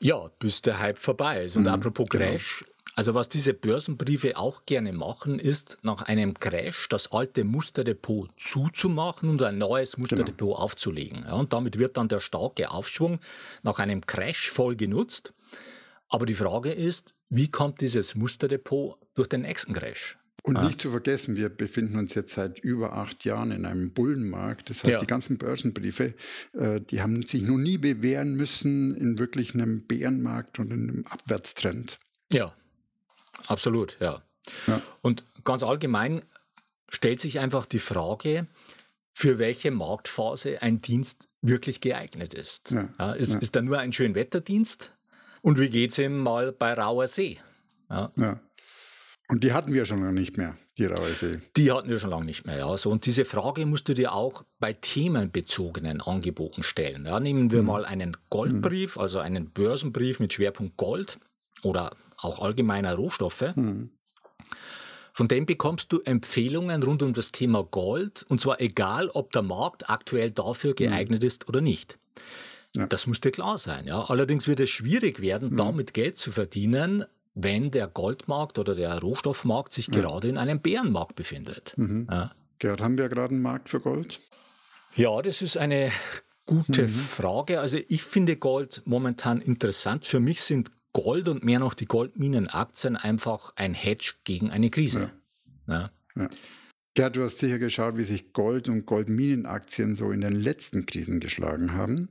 Ja, 0.00 0.30
bis 0.38 0.62
der 0.62 0.78
Hype 0.78 0.98
vorbei 0.98 1.44
ist. 1.44 1.56
Und 1.56 1.62
mhm, 1.62 1.68
apropos 1.68 2.08
genau. 2.08 2.24
Crash. 2.24 2.64
Also 2.96 3.14
was 3.14 3.28
diese 3.28 3.54
Börsenbriefe 3.54 4.36
auch 4.36 4.66
gerne 4.66 4.92
machen, 4.92 5.40
ist 5.40 5.78
nach 5.82 6.02
einem 6.02 6.34
Crash 6.34 6.88
das 6.88 7.10
alte 7.10 7.42
Musterdepot 7.42 8.30
zuzumachen 8.36 9.28
und 9.28 9.42
ein 9.42 9.58
neues 9.58 9.98
Musterdepot 9.98 10.38
genau. 10.38 10.54
aufzulegen. 10.54 11.24
Ja, 11.26 11.32
und 11.32 11.52
damit 11.52 11.78
wird 11.78 11.96
dann 11.96 12.06
der 12.06 12.20
starke 12.20 12.70
Aufschwung 12.70 13.18
nach 13.64 13.80
einem 13.80 14.06
Crash 14.06 14.48
voll 14.48 14.76
genutzt. 14.76 15.34
Aber 16.08 16.24
die 16.24 16.34
Frage 16.34 16.72
ist, 16.72 17.14
wie 17.30 17.50
kommt 17.50 17.80
dieses 17.80 18.14
Musterdepot 18.14 18.96
durch 19.14 19.28
den 19.28 19.42
nächsten 19.42 19.72
Crash? 19.72 20.16
Und 20.44 20.62
nicht 20.62 20.82
zu 20.82 20.90
vergessen, 20.90 21.36
wir 21.36 21.48
befinden 21.48 21.98
uns 21.98 22.14
jetzt 22.14 22.34
seit 22.34 22.58
über 22.58 22.92
acht 22.92 23.24
Jahren 23.24 23.50
in 23.50 23.64
einem 23.64 23.92
Bullenmarkt. 23.92 24.68
Das 24.68 24.84
heißt, 24.84 24.92
ja. 24.92 25.00
die 25.00 25.06
ganzen 25.06 25.38
Börsenbriefe, 25.38 26.14
äh, 26.52 26.82
die 26.82 27.00
haben 27.00 27.26
sich 27.26 27.42
noch 27.42 27.56
nie 27.56 27.78
bewähren 27.78 28.34
müssen 28.36 28.94
in 28.94 29.18
wirklich 29.18 29.54
einem 29.54 29.86
Bärenmarkt 29.86 30.58
und 30.58 30.70
in 30.70 30.90
einem 30.90 31.06
Abwärtstrend. 31.06 31.98
Ja, 32.30 32.54
Absolut, 33.46 33.96
ja. 34.00 34.22
ja. 34.66 34.80
Und 35.02 35.26
ganz 35.44 35.62
allgemein 35.62 36.22
stellt 36.88 37.20
sich 37.20 37.38
einfach 37.38 37.66
die 37.66 37.78
Frage, 37.78 38.46
für 39.12 39.38
welche 39.38 39.70
Marktphase 39.70 40.60
ein 40.60 40.80
Dienst 40.80 41.28
wirklich 41.40 41.80
geeignet 41.80 42.34
ist. 42.34 42.72
Ja. 42.72 42.88
Ja, 42.98 43.12
ist, 43.12 43.34
ja. 43.34 43.38
ist 43.38 43.54
da 43.54 43.62
nur 43.62 43.78
ein 43.78 43.92
Schönwetterdienst? 43.92 44.92
Und 45.42 45.58
wie 45.58 45.68
geht 45.68 45.92
es 45.92 45.98
ihm 45.98 46.18
mal 46.18 46.52
bei 46.52 46.72
rauer 46.72 47.06
See? 47.06 47.38
Ja. 47.90 48.40
Und 49.28 49.42
die 49.42 49.52
hatten 49.52 49.72
wir 49.72 49.86
schon 49.86 50.00
lange 50.00 50.12
nicht 50.12 50.36
mehr, 50.36 50.54
die 50.76 50.84
raue 50.84 51.10
See. 51.10 51.38
Die 51.56 51.72
hatten 51.72 51.88
wir 51.88 51.98
schon 51.98 52.10
lange 52.10 52.26
nicht 52.26 52.44
mehr, 52.44 52.58
ja. 52.58 52.76
So, 52.76 52.90
und 52.90 53.06
diese 53.06 53.24
Frage 53.24 53.64
musst 53.64 53.88
du 53.88 53.94
dir 53.94 54.12
auch 54.12 54.44
bei 54.58 54.74
themenbezogenen 54.74 56.02
Angeboten 56.02 56.62
stellen. 56.62 57.06
Ja, 57.06 57.20
nehmen 57.20 57.50
wir 57.50 57.62
mhm. 57.62 57.66
mal 57.66 57.84
einen 57.86 58.16
Goldbrief, 58.28 58.98
also 58.98 59.20
einen 59.20 59.50
Börsenbrief 59.50 60.20
mit 60.20 60.34
Schwerpunkt 60.34 60.76
Gold 60.76 61.18
oder 61.62 61.96
auch 62.24 62.40
allgemeiner 62.40 62.94
Rohstoffe. 62.94 63.54
Mhm. 63.54 63.90
Von 65.12 65.28
dem 65.28 65.46
bekommst 65.46 65.92
du 65.92 66.00
Empfehlungen 66.00 66.82
rund 66.82 67.02
um 67.02 67.12
das 67.12 67.30
Thema 67.30 67.62
Gold 67.62 68.24
und 68.28 68.40
zwar 68.40 68.60
egal, 68.60 69.10
ob 69.10 69.30
der 69.30 69.42
Markt 69.42 69.88
aktuell 69.88 70.32
dafür 70.32 70.70
hm. 70.70 70.76
geeignet 70.76 71.22
mhm. 71.22 71.26
ist 71.28 71.48
oder 71.48 71.60
nicht. 71.60 72.00
Ja. 72.74 72.88
Das 72.88 73.06
muss 73.06 73.20
dir 73.20 73.30
klar 73.30 73.56
sein. 73.56 73.86
Ja. 73.86 74.02
Allerdings 74.06 74.48
wird 74.48 74.58
es 74.58 74.70
schwierig 74.70 75.20
werden, 75.20 75.50
mhm. 75.50 75.56
damit 75.56 75.94
Geld 75.94 76.16
zu 76.16 76.32
verdienen, 76.32 77.04
wenn 77.34 77.70
der 77.70 77.86
Goldmarkt 77.86 78.58
oder 78.58 78.74
der 78.74 78.98
Rohstoffmarkt 78.98 79.72
sich 79.72 79.86
ja. 79.86 80.00
gerade 80.00 80.28
in 80.28 80.36
einem 80.36 80.60
Bärenmarkt 80.60 81.14
befindet. 81.14 81.74
Mhm. 81.76 82.08
Ja. 82.10 82.32
Gerd, 82.58 82.80
haben 82.80 82.98
wir 82.98 83.08
gerade 83.08 83.34
einen 83.34 83.42
Markt 83.42 83.68
für 83.68 83.78
Gold? 83.80 84.18
Ja, 84.96 85.22
das 85.22 85.42
ist 85.42 85.56
eine 85.56 85.92
gute 86.46 86.82
mhm. 86.82 86.88
Frage. 86.88 87.60
Also 87.60 87.78
ich 87.88 88.02
finde 88.02 88.36
Gold 88.36 88.82
momentan 88.84 89.40
interessant. 89.40 90.06
Für 90.06 90.20
mich 90.20 90.40
sind 90.42 90.70
Gold 90.94 91.28
und 91.28 91.44
mehr 91.44 91.58
noch 91.58 91.74
die 91.74 91.86
Goldminenaktien 91.86 92.96
einfach 92.96 93.52
ein 93.56 93.74
Hedge 93.74 94.14
gegen 94.24 94.50
eine 94.50 94.70
Krise. 94.70 95.10
Ja. 95.66 95.90
Ja. 96.16 96.30
Gerd, 96.94 97.16
du 97.16 97.24
hast 97.24 97.38
sicher 97.38 97.58
geschaut, 97.58 97.96
wie 97.96 98.04
sich 98.04 98.32
Gold- 98.32 98.68
und 98.68 98.86
Goldminenaktien 98.86 99.96
so 99.96 100.12
in 100.12 100.20
den 100.20 100.34
letzten 100.34 100.86
Krisen 100.86 101.18
geschlagen 101.18 101.74
haben. 101.74 102.08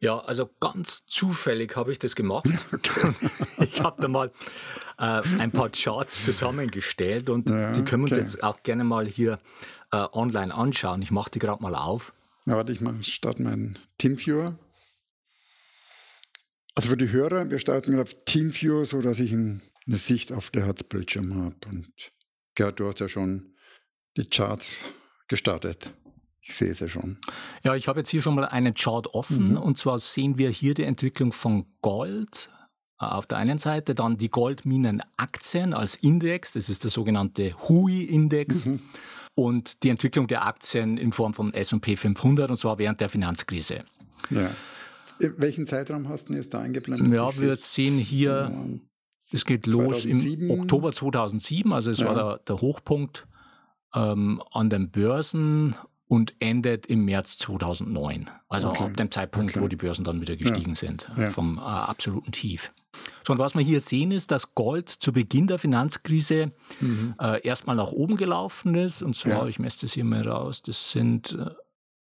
Ja, 0.00 0.18
also 0.20 0.48
ganz 0.60 1.04
zufällig 1.04 1.76
habe 1.76 1.92
ich 1.92 1.98
das 1.98 2.16
gemacht. 2.16 2.46
ich 3.60 3.82
habe 3.82 4.00
da 4.00 4.08
mal 4.08 4.30
äh, 4.98 5.22
ein 5.38 5.50
paar 5.50 5.68
Charts 5.68 6.24
zusammengestellt 6.24 7.28
und 7.28 7.50
ja, 7.50 7.72
die 7.72 7.84
können 7.84 8.04
wir 8.04 8.08
uns 8.08 8.16
jetzt 8.16 8.42
auch 8.42 8.62
gerne 8.62 8.84
mal 8.84 9.06
hier 9.06 9.38
äh, 9.92 10.06
online 10.12 10.54
anschauen. 10.54 11.02
Ich 11.02 11.10
mache 11.10 11.30
die 11.30 11.38
gerade 11.38 11.62
mal 11.62 11.74
auf. 11.74 12.14
Ja, 12.46 12.56
warte, 12.56 12.72
ich 12.72 13.14
starte 13.14 13.42
meinen 13.42 13.78
Teamviewer. 13.98 14.56
Also 16.76 16.90
für 16.90 16.96
die 16.96 17.10
Hörer, 17.10 17.50
wir 17.50 17.58
starten 17.58 17.92
gerade 17.92 18.10
Teamviewer, 18.26 18.84
so 18.84 19.00
dass 19.00 19.18
ich 19.18 19.32
eine 19.32 19.60
Sicht 19.86 20.30
auf 20.30 20.50
der 20.50 20.66
Herzbildschirm 20.66 21.34
habe. 21.34 21.56
Und 21.66 21.90
Gerd, 22.54 22.78
du 22.78 22.86
hast 22.86 23.00
ja 23.00 23.08
schon 23.08 23.54
die 24.16 24.28
Charts 24.28 24.84
gestartet. 25.26 25.94
Ich 26.42 26.54
sehe 26.54 26.70
es 26.70 26.80
ja 26.80 26.88
schon. 26.88 27.16
Ja, 27.64 27.74
ich 27.74 27.88
habe 27.88 28.00
jetzt 28.00 28.10
hier 28.10 28.20
schon 28.20 28.34
mal 28.34 28.44
einen 28.44 28.74
Chart 28.74 29.06
offen. 29.14 29.52
Mhm. 29.52 29.56
Und 29.56 29.78
zwar 29.78 29.98
sehen 29.98 30.36
wir 30.36 30.50
hier 30.50 30.74
die 30.74 30.84
Entwicklung 30.84 31.32
von 31.32 31.66
Gold 31.80 32.50
äh, 33.00 33.06
auf 33.06 33.26
der 33.26 33.38
einen 33.38 33.58
Seite, 33.58 33.94
dann 33.94 34.18
die 34.18 34.28
Goldminenaktien 34.28 35.72
als 35.72 35.96
Index, 35.96 36.52
das 36.52 36.68
ist 36.68 36.84
der 36.84 36.90
sogenannte 36.90 37.56
HUI-Index. 37.68 38.66
Mhm. 38.66 38.80
Und 39.34 39.82
die 39.82 39.88
Entwicklung 39.88 40.28
der 40.28 40.46
Aktien 40.46 40.98
in 40.98 41.12
Form 41.12 41.34
von 41.34 41.52
SP 41.52 41.96
500, 41.96 42.50
und 42.50 42.56
zwar 42.58 42.78
während 42.78 43.00
der 43.00 43.08
Finanzkrise. 43.08 43.84
Ja. 44.30 44.50
Welchen 45.18 45.66
Zeitraum 45.66 46.08
hast 46.08 46.28
du 46.28 46.34
jetzt 46.34 46.52
da 46.54 46.60
eingeblendet? 46.60 47.12
Ja, 47.12 47.36
wir 47.38 47.56
sehen 47.56 47.98
hier, 47.98 48.52
es 49.32 49.44
geht 49.44 49.64
2007. 49.64 50.46
los 50.48 50.50
im 50.50 50.60
Oktober 50.60 50.92
2007, 50.92 51.72
also 51.72 51.90
es 51.90 51.98
ja. 51.98 52.06
war 52.06 52.14
der, 52.14 52.38
der 52.46 52.60
Hochpunkt 52.60 53.26
ähm, 53.94 54.42
an 54.52 54.70
den 54.70 54.90
Börsen 54.90 55.74
und 56.08 56.34
endet 56.38 56.86
im 56.86 57.04
März 57.04 57.38
2009. 57.38 58.30
Also 58.48 58.68
okay. 58.70 58.84
ab 58.84 58.96
dem 58.96 59.10
Zeitpunkt, 59.10 59.52
okay. 59.56 59.64
wo 59.64 59.68
die 59.68 59.76
Börsen 59.76 60.04
dann 60.04 60.20
wieder 60.20 60.36
gestiegen 60.36 60.70
ja. 60.70 60.76
sind, 60.76 61.10
ja. 61.16 61.30
vom 61.30 61.58
äh, 61.58 61.62
absoluten 61.62 62.30
Tief. 62.30 62.72
So, 63.26 63.32
und 63.32 63.40
was 63.40 63.54
wir 63.54 63.62
hier 63.62 63.80
sehen, 63.80 64.12
ist, 64.12 64.30
dass 64.30 64.54
Gold 64.54 64.88
zu 64.88 65.12
Beginn 65.12 65.48
der 65.48 65.58
Finanzkrise 65.58 66.52
mhm. 66.80 67.14
äh, 67.20 67.40
erstmal 67.44 67.74
nach 67.74 67.90
oben 67.90 68.16
gelaufen 68.16 68.76
ist. 68.76 69.02
Und 69.02 69.16
zwar, 69.16 69.42
ja. 69.42 69.46
ich 69.48 69.58
messe 69.58 69.82
das 69.82 69.94
hier 69.94 70.04
mal 70.04 70.26
raus, 70.26 70.62
das 70.62 70.92
sind 70.92 71.32
äh, 71.32 71.50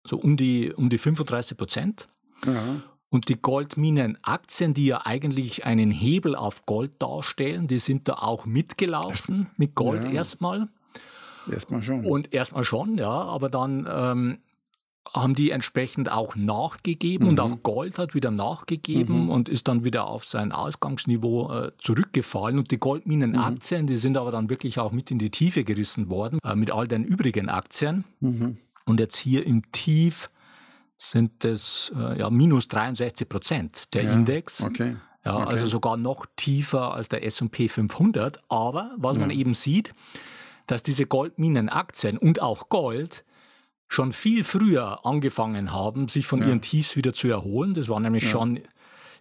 so 0.06 0.16
um 0.16 0.36
die, 0.36 0.72
um 0.72 0.88
die 0.88 0.98
35 0.98 1.56
Prozent. 1.56 2.08
Und 3.12 3.28
die 3.28 3.36
Goldminenaktien, 3.36 4.72
die 4.72 4.86
ja 4.86 5.04
eigentlich 5.04 5.66
einen 5.66 5.90
Hebel 5.90 6.34
auf 6.34 6.64
Gold 6.64 6.92
darstellen, 6.98 7.66
die 7.66 7.78
sind 7.78 8.08
da 8.08 8.14
auch 8.14 8.46
mitgelaufen 8.46 9.50
mit 9.58 9.74
Gold 9.74 10.10
erstmal. 10.10 10.68
Erstmal 11.46 11.82
schon. 11.82 12.06
Und 12.06 12.32
erstmal 12.32 12.64
schon, 12.64 12.96
ja, 12.96 13.10
aber 13.10 13.50
dann 13.50 13.86
ähm, 13.86 14.38
haben 15.12 15.34
die 15.34 15.50
entsprechend 15.50 16.10
auch 16.10 16.36
nachgegeben 16.36 17.24
mhm. 17.24 17.30
und 17.30 17.40
auch 17.40 17.62
Gold 17.62 17.98
hat 17.98 18.14
wieder 18.14 18.30
nachgegeben 18.30 19.24
mhm. 19.24 19.30
und 19.30 19.50
ist 19.50 19.68
dann 19.68 19.84
wieder 19.84 20.06
auf 20.06 20.24
sein 20.24 20.50
Ausgangsniveau 20.50 21.52
äh, 21.52 21.72
zurückgefallen. 21.76 22.58
Und 22.58 22.70
die 22.70 22.78
Goldminenaktien, 22.78 23.82
mhm. 23.82 23.86
die 23.88 23.96
sind 23.96 24.16
aber 24.16 24.30
dann 24.30 24.48
wirklich 24.48 24.78
auch 24.78 24.90
mit 24.90 25.10
in 25.10 25.18
die 25.18 25.28
Tiefe 25.28 25.64
gerissen 25.64 26.08
worden 26.08 26.38
äh, 26.42 26.54
mit 26.54 26.70
all 26.70 26.88
den 26.88 27.04
übrigen 27.04 27.50
Aktien. 27.50 28.04
Mhm. 28.20 28.56
Und 28.86 29.00
jetzt 29.00 29.18
hier 29.18 29.46
im 29.46 29.70
Tief 29.70 30.30
sind 31.10 31.44
es 31.44 31.92
äh, 31.96 32.20
ja, 32.20 32.30
minus 32.30 32.68
63 32.68 33.28
Prozent 33.28 33.94
der 33.94 34.04
ja, 34.04 34.12
Index. 34.12 34.62
Okay. 34.62 34.96
Ja, 35.24 35.36
okay. 35.36 35.46
Also 35.48 35.66
sogar 35.66 35.96
noch 35.96 36.26
tiefer 36.36 36.94
als 36.94 37.08
der 37.08 37.24
SP 37.26 37.68
500. 37.68 38.40
Aber 38.48 38.94
was 38.96 39.16
ja. 39.16 39.20
man 39.20 39.30
eben 39.30 39.54
sieht, 39.54 39.92
dass 40.66 40.82
diese 40.82 41.06
Goldminenaktien 41.06 42.18
und 42.18 42.40
auch 42.40 42.68
Gold 42.68 43.24
schon 43.88 44.12
viel 44.12 44.42
früher 44.42 45.04
angefangen 45.04 45.72
haben, 45.72 46.08
sich 46.08 46.26
von 46.26 46.40
ihren 46.40 46.62
Tiefs 46.62 46.96
wieder 46.96 47.12
zu 47.12 47.28
erholen. 47.28 47.74
Das 47.74 47.88
war 47.88 48.00
nämlich 48.00 48.28
schon 48.28 48.60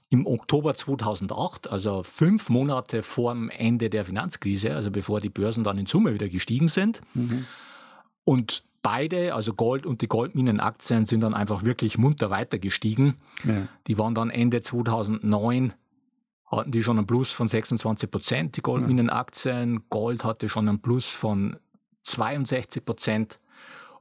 im 0.09 0.25
Oktober 0.25 0.75
2008, 0.75 1.69
also 1.69 2.03
fünf 2.03 2.49
Monate 2.49 3.01
vor 3.03 3.33
dem 3.33 3.49
Ende 3.49 3.89
der 3.89 4.05
Finanzkrise, 4.05 4.75
also 4.75 4.91
bevor 4.91 5.19
die 5.19 5.29
Börsen 5.29 5.63
dann 5.63 5.77
in 5.77 5.87
Summe 5.87 6.13
wieder 6.13 6.29
gestiegen 6.29 6.67
sind. 6.67 7.01
Mhm. 7.13 7.45
Und 8.23 8.63
beide, 8.81 9.33
also 9.33 9.53
Gold 9.53 9.85
und 9.85 10.01
die 10.01 10.07
Goldminenaktien, 10.07 11.05
sind 11.05 11.21
dann 11.21 11.33
einfach 11.33 11.63
wirklich 11.65 11.97
munter 11.97 12.29
weiter 12.29 12.59
gestiegen. 12.59 13.17
Ja. 13.43 13.67
Die 13.87 13.97
waren 13.97 14.15
dann 14.15 14.29
Ende 14.29 14.61
2009 14.61 15.73
hatten 16.51 16.71
die 16.71 16.83
schon 16.83 16.97
einen 16.97 17.07
Plus 17.07 17.31
von 17.31 17.47
26 17.47 18.11
Prozent, 18.11 18.57
die 18.57 18.61
Goldminenaktien. 18.61 19.87
Gold 19.89 20.25
hatte 20.25 20.49
schon 20.49 20.67
einen 20.67 20.81
Plus 20.81 21.07
von 21.07 21.57
62 22.03 22.83
Prozent 22.83 23.39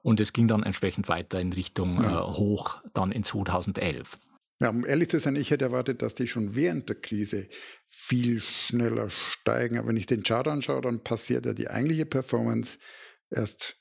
und 0.03 0.21
es 0.21 0.33
ging 0.33 0.49
dann 0.49 0.63
entsprechend 0.63 1.09
weiter 1.09 1.41
in 1.41 1.53
Richtung 1.53 2.03
ja. 2.03 2.21
äh, 2.21 2.33
hoch 2.33 2.83
dann 2.93 3.13
in 3.13 3.23
2011. 3.23 4.19
Ja, 4.61 4.71
um 4.71 4.85
ehrlich 4.85 5.09
zu 5.09 5.19
sein, 5.19 5.37
ich 5.37 5.51
hätte 5.51 5.67
erwartet, 5.67 6.03
dass 6.03 6.15
die 6.15 6.27
schon 6.27 6.55
während 6.55 6.89
der 6.89 6.97
Krise 6.97 7.49
viel 7.89 8.41
schneller 8.41 9.09
steigen. 9.09 9.79
Aber 9.79 9.89
wenn 9.89 9.97
ich 9.97 10.07
den 10.07 10.23
Chart 10.23 10.47
anschaue, 10.49 10.83
dann 10.83 11.03
passiert 11.03 11.47
ja 11.47 11.55
die 11.55 11.69
eigentliche 11.69 12.05
Performance 12.05 12.79
erst 13.31 13.80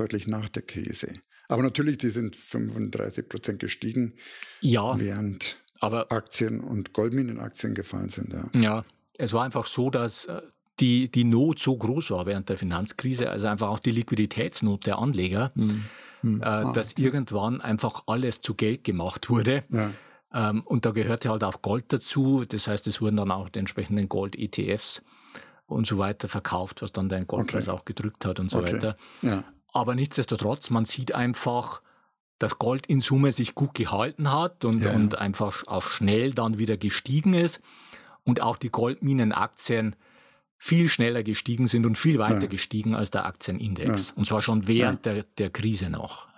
deutlich 0.00 0.26
nach 0.26 0.48
der 0.48 0.62
Krise. 0.62 1.12
Aber 1.48 1.62
natürlich, 1.62 1.98
die 1.98 2.10
sind 2.10 2.36
35 2.36 3.28
Prozent 3.28 3.58
gestiegen. 3.58 4.14
Ja. 4.60 4.98
Während 4.98 5.58
aber 5.80 6.12
Aktien 6.12 6.60
und 6.60 6.92
Goldminenaktien 6.92 7.74
gefallen 7.74 8.10
sind. 8.10 8.32
Ja. 8.32 8.60
ja, 8.60 8.84
es 9.18 9.32
war 9.32 9.44
einfach 9.44 9.66
so, 9.66 9.90
dass 9.90 10.26
äh, 10.26 10.42
die, 10.78 11.10
die 11.10 11.24
Not 11.24 11.58
so 11.58 11.76
groß 11.76 12.10
war 12.10 12.26
während 12.26 12.48
der 12.48 12.58
Finanzkrise, 12.58 13.30
also 13.30 13.48
einfach 13.48 13.68
auch 13.68 13.78
die 13.78 13.90
Liquiditätsnot 13.90 14.86
der 14.86 14.98
Anleger, 14.98 15.52
hm. 15.54 15.84
Hm. 16.20 16.42
Äh, 16.42 16.44
ah, 16.44 16.72
dass 16.72 16.92
okay. 16.92 17.04
irgendwann 17.04 17.60
einfach 17.62 18.02
alles 18.06 18.42
zu 18.42 18.54
Geld 18.54 18.84
gemacht 18.84 19.30
wurde. 19.30 19.64
Ja. 19.70 19.90
Ähm, 20.32 20.62
und 20.66 20.84
da 20.84 20.90
gehörte 20.90 21.30
halt 21.30 21.42
auch 21.42 21.62
Gold 21.62 21.86
dazu. 21.88 22.44
Das 22.46 22.68
heißt, 22.68 22.86
es 22.86 23.00
wurden 23.00 23.16
dann 23.16 23.30
auch 23.30 23.48
die 23.48 23.58
entsprechenden 23.58 24.08
Gold-ETFs 24.08 25.02
und 25.66 25.86
so 25.86 25.96
weiter 25.98 26.28
verkauft, 26.28 26.82
was 26.82 26.92
dann 26.92 27.08
den 27.08 27.26
Goldpreis 27.26 27.68
okay. 27.68 27.76
auch 27.76 27.84
gedrückt 27.84 28.26
hat 28.26 28.38
und 28.38 28.50
so 28.50 28.58
okay. 28.58 28.74
weiter. 28.74 28.96
Ja. 29.22 29.44
Aber 29.72 29.94
nichtsdestotrotz, 29.94 30.70
man 30.70 30.84
sieht 30.84 31.12
einfach, 31.14 31.82
dass 32.38 32.58
Gold 32.58 32.86
in 32.86 33.00
Summe 33.00 33.32
sich 33.32 33.54
gut 33.54 33.74
gehalten 33.74 34.32
hat 34.32 34.64
und, 34.64 34.82
ja. 34.82 34.92
und 34.92 35.18
einfach 35.18 35.66
auch 35.66 35.86
schnell 35.86 36.32
dann 36.32 36.58
wieder 36.58 36.76
gestiegen 36.76 37.34
ist 37.34 37.60
und 38.24 38.40
auch 38.40 38.56
die 38.56 38.70
Goldminenaktien 38.70 39.94
viel 40.56 40.88
schneller 40.88 41.22
gestiegen 41.22 41.68
sind 41.68 41.86
und 41.86 41.96
viel 41.96 42.18
weiter 42.18 42.42
ja. 42.42 42.46
gestiegen 42.46 42.94
als 42.94 43.10
der 43.10 43.24
Aktienindex. 43.24 44.12
Und 44.12 44.26
zwar 44.26 44.42
schon 44.42 44.68
während 44.68 45.06
der, 45.06 45.24
der 45.38 45.50
Krise 45.50 45.88
noch. 45.88 46.28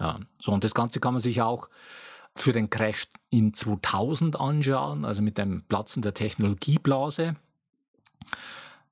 So, 0.40 0.52
und 0.52 0.62
das 0.62 0.74
Ganze 0.74 1.00
kann 1.00 1.14
man 1.14 1.20
sich 1.20 1.42
auch 1.42 1.68
für 2.36 2.52
den 2.52 2.70
Crash 2.70 3.08
in 3.30 3.52
2000 3.52 4.38
anschauen, 4.38 5.04
also 5.04 5.22
mit 5.22 5.38
dem 5.38 5.64
Platzen 5.64 6.02
der 6.02 6.14
Technologieblase. 6.14 7.36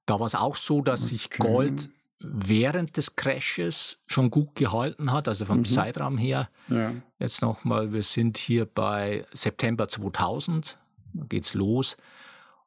Da 0.06 0.18
war 0.18 0.26
es 0.26 0.34
auch 0.34 0.56
so, 0.56 0.82
dass 0.82 1.04
okay. 1.04 1.08
sich 1.10 1.30
Gold 1.30 1.90
während 2.20 2.96
des 2.96 3.16
Crashes 3.16 3.98
schon 4.06 4.30
gut 4.30 4.54
gehalten 4.54 5.10
hat, 5.10 5.26
also 5.26 5.46
vom 5.46 5.58
mhm. 5.58 5.64
Zeitraum 5.64 6.18
her. 6.18 6.48
Ja. 6.68 6.92
Jetzt 7.18 7.40
nochmal, 7.40 7.92
wir 7.92 8.02
sind 8.02 8.36
hier 8.36 8.66
bei 8.66 9.24
September 9.32 9.88
2000, 9.88 10.78
da 11.14 11.24
geht's 11.24 11.54
los 11.54 11.96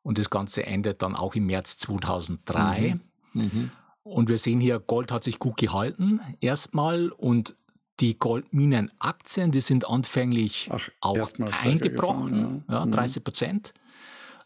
und 0.01 0.17
das 0.17 0.29
Ganze 0.29 0.65
endet 0.65 1.01
dann 1.01 1.15
auch 1.15 1.35
im 1.35 1.45
März 1.45 1.77
2003. 1.77 2.99
Mhm. 3.33 3.41
Mhm. 3.41 3.71
Und 4.03 4.27
wir 4.27 4.37
sehen 4.37 4.59
hier, 4.59 4.79
Gold 4.79 5.11
hat 5.11 5.23
sich 5.23 5.39
gut 5.39 5.57
gehalten 5.57 6.19
erstmal 6.41 7.09
und 7.09 7.55
die 7.99 8.17
Goldminenaktien, 8.17 9.51
die 9.51 9.61
sind 9.61 9.87
anfänglich 9.87 10.67
Ach, 10.73 10.89
auch 10.99 11.31
eingebrochen, 11.39 12.65
ja. 12.67 12.79
Ja, 12.79 12.85
30 12.87 13.17
mhm. 13.17 13.23
Prozent 13.23 13.73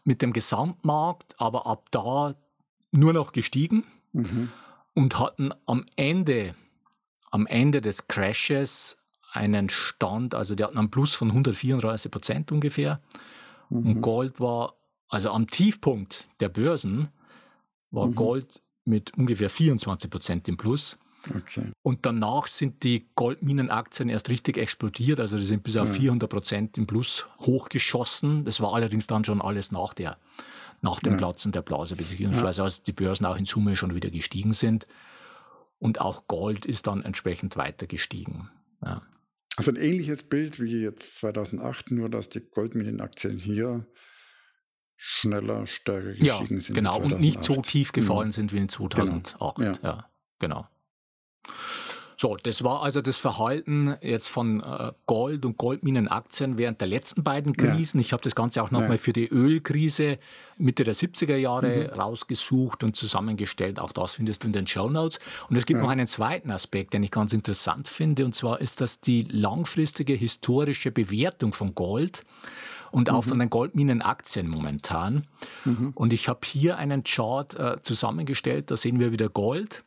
mit 0.04 0.20
dem 0.20 0.34
Gesamtmarkt, 0.34 1.34
aber 1.38 1.66
ab 1.66 1.88
da 1.90 2.32
nur 2.92 3.14
noch 3.14 3.32
gestiegen. 3.32 3.84
Mhm 4.12 4.50
und 4.98 5.20
hatten 5.20 5.52
am 5.66 5.86
Ende, 5.94 6.56
am 7.30 7.46
Ende 7.46 7.80
des 7.80 8.08
Crashes 8.08 8.96
einen 9.30 9.68
Stand, 9.68 10.34
also 10.34 10.56
die 10.56 10.64
hatten 10.64 10.76
einen 10.76 10.90
Plus 10.90 11.14
von 11.14 11.28
134 11.28 12.10
Prozent 12.10 12.50
ungefähr. 12.50 13.00
Mhm. 13.70 13.86
Und 13.86 14.02
Gold 14.02 14.40
war, 14.40 14.74
also 15.08 15.30
am 15.30 15.46
Tiefpunkt 15.46 16.26
der 16.40 16.48
Börsen, 16.48 17.10
war 17.92 18.08
mhm. 18.08 18.16
Gold 18.16 18.60
mit 18.86 19.16
ungefähr 19.16 19.48
24 19.48 20.10
Prozent 20.10 20.48
im 20.48 20.56
Plus. 20.56 20.98
Okay. 21.32 21.70
Und 21.82 22.04
danach 22.04 22.48
sind 22.48 22.82
die 22.82 23.08
Goldminenaktien 23.14 24.08
erst 24.08 24.30
richtig 24.30 24.58
explodiert, 24.58 25.20
also 25.20 25.38
die 25.38 25.44
sind 25.44 25.62
bis 25.62 25.76
auf 25.76 25.88
ja. 25.90 25.94
400 25.94 26.28
Prozent 26.28 26.76
im 26.76 26.88
Plus 26.88 27.24
hochgeschossen. 27.38 28.44
Das 28.44 28.60
war 28.60 28.74
allerdings 28.74 29.06
dann 29.06 29.24
schon 29.24 29.42
alles 29.42 29.70
nach 29.70 29.94
der 29.94 30.18
nach 30.80 31.00
dem 31.00 31.14
ja. 31.14 31.18
Platzen 31.18 31.52
der 31.52 31.62
Blase, 31.62 31.96
beziehungsweise 31.96 32.62
als 32.62 32.82
die 32.82 32.92
Börsen 32.92 33.26
auch 33.26 33.36
in 33.36 33.44
Summe 33.44 33.76
schon 33.76 33.94
wieder 33.94 34.10
gestiegen 34.10 34.52
sind. 34.52 34.86
Und 35.78 36.00
auch 36.00 36.26
Gold 36.26 36.66
ist 36.66 36.86
dann 36.86 37.02
entsprechend 37.02 37.56
weiter 37.56 37.86
gestiegen. 37.86 38.50
Ja. 38.82 39.02
Also 39.56 39.72
ein 39.72 39.76
ähnliches 39.76 40.22
Bild 40.22 40.60
wie 40.60 40.82
jetzt 40.82 41.16
2008, 41.16 41.90
nur 41.90 42.08
dass 42.08 42.28
die 42.28 42.40
Goldminenaktien 42.40 43.38
hier 43.38 43.86
schneller, 44.96 45.66
stärker 45.66 46.12
gestiegen 46.12 46.56
ja, 46.56 46.60
sind. 46.60 46.74
Genau, 46.74 47.00
und 47.00 47.20
nicht 47.20 47.42
so 47.42 47.60
tief 47.62 47.92
gefallen 47.92 48.28
mhm. 48.28 48.32
sind 48.32 48.52
wie 48.52 48.58
in 48.58 48.68
2008. 48.68 49.56
Genau. 49.56 49.68
Ja. 49.72 49.74
ja, 49.82 50.10
genau. 50.38 50.68
So, 52.20 52.36
das 52.36 52.64
war 52.64 52.82
also 52.82 53.00
das 53.00 53.18
Verhalten 53.18 53.94
jetzt 54.02 54.28
von 54.28 54.60
äh, 54.60 54.90
Gold 55.06 55.46
und 55.46 55.56
Goldminenaktien 55.56 56.58
während 56.58 56.80
der 56.80 56.88
letzten 56.88 57.22
beiden 57.22 57.56
Krisen. 57.56 57.98
Ja. 57.98 58.00
Ich 58.00 58.12
habe 58.12 58.22
das 58.24 58.34
Ganze 58.34 58.60
auch 58.60 58.72
nochmal 58.72 58.92
ja. 58.92 58.96
für 58.96 59.12
die 59.12 59.28
Ölkrise 59.28 60.18
Mitte 60.56 60.82
der 60.82 60.96
70er 60.96 61.36
Jahre 61.36 61.90
mhm. 61.92 62.00
rausgesucht 62.00 62.82
und 62.82 62.96
zusammengestellt. 62.96 63.78
Auch 63.78 63.92
das 63.92 64.14
findest 64.14 64.42
du 64.42 64.48
in 64.48 64.52
den 64.52 64.66
Show 64.66 64.90
Notes. 64.90 65.20
Und 65.48 65.56
es 65.56 65.64
gibt 65.64 65.78
ja. 65.78 65.84
noch 65.84 65.92
einen 65.92 66.08
zweiten 66.08 66.50
Aspekt, 66.50 66.92
den 66.92 67.04
ich 67.04 67.12
ganz 67.12 67.32
interessant 67.32 67.86
finde, 67.86 68.24
und 68.24 68.34
zwar 68.34 68.60
ist 68.60 68.80
das 68.80 69.00
die 69.00 69.22
langfristige 69.22 70.14
historische 70.14 70.90
Bewertung 70.90 71.52
von 71.52 71.76
Gold 71.76 72.24
und 72.90 73.10
auch 73.10 73.24
mhm. 73.24 73.28
von 73.28 73.38
den 73.38 73.50
Goldminenaktien 73.50 74.48
momentan. 74.48 75.24
Mhm. 75.64 75.92
Und 75.94 76.12
ich 76.12 76.28
habe 76.28 76.40
hier 76.44 76.78
einen 76.78 77.04
Chart 77.04 77.54
äh, 77.54 77.80
zusammengestellt, 77.82 78.72
da 78.72 78.76
sehen 78.76 78.98
wir 78.98 79.12
wieder 79.12 79.28
Gold. 79.28 79.84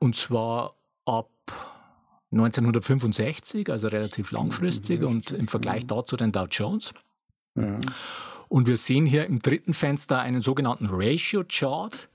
Und 0.00 0.16
zwar 0.16 0.74
ab 1.04 1.28
1965, 2.32 3.70
also 3.70 3.88
relativ 3.88 4.30
langfristig 4.30 5.02
und 5.02 5.32
im 5.32 5.48
Vergleich 5.48 5.86
dazu 5.86 6.16
den 6.16 6.32
Dow 6.32 6.46
Jones. 6.50 6.94
Ja. 7.54 7.78
Und 8.48 8.66
wir 8.66 8.76
sehen 8.76 9.06
hier 9.06 9.26
im 9.26 9.40
dritten 9.40 9.74
Fenster 9.74 10.20
einen 10.20 10.40
sogenannten 10.40 10.86
Ratio 10.90 11.44
Chart. 11.46 12.08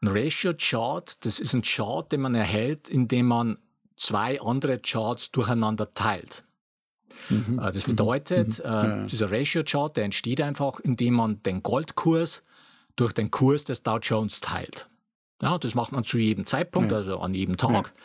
Ein 0.00 0.08
Ratio 0.08 0.52
Chart, 0.56 1.24
das 1.24 1.40
ist 1.40 1.54
ein 1.54 1.62
Chart, 1.62 2.10
den 2.10 2.20
man 2.20 2.34
erhält, 2.34 2.88
indem 2.88 3.26
man 3.26 3.58
zwei 3.96 4.40
andere 4.40 4.78
Charts 4.78 5.32
durcheinander 5.32 5.92
teilt. 5.92 6.44
Mhm. 7.30 7.58
Äh, 7.58 7.72
das 7.72 7.84
bedeutet, 7.84 8.58
mhm. 8.58 8.64
äh, 8.64 8.68
ja. 8.68 9.06
dieser 9.06 9.30
Ratio 9.30 9.62
Chart, 9.64 9.96
der 9.96 10.04
entsteht 10.04 10.40
einfach, 10.40 10.78
indem 10.80 11.14
man 11.14 11.42
den 11.42 11.62
Goldkurs 11.62 12.42
durch 12.96 13.12
den 13.12 13.30
Kurs 13.30 13.64
des 13.64 13.82
Dow 13.82 13.98
Jones 13.98 14.40
teilt. 14.40 14.88
Ja, 15.42 15.58
das 15.58 15.74
macht 15.74 15.92
man 15.92 16.04
zu 16.04 16.18
jedem 16.18 16.46
Zeitpunkt, 16.46 16.90
ja. 16.90 16.98
also 16.98 17.18
an 17.20 17.34
jedem 17.34 17.56
Tag. 17.56 17.72
Ja. 17.72 18.02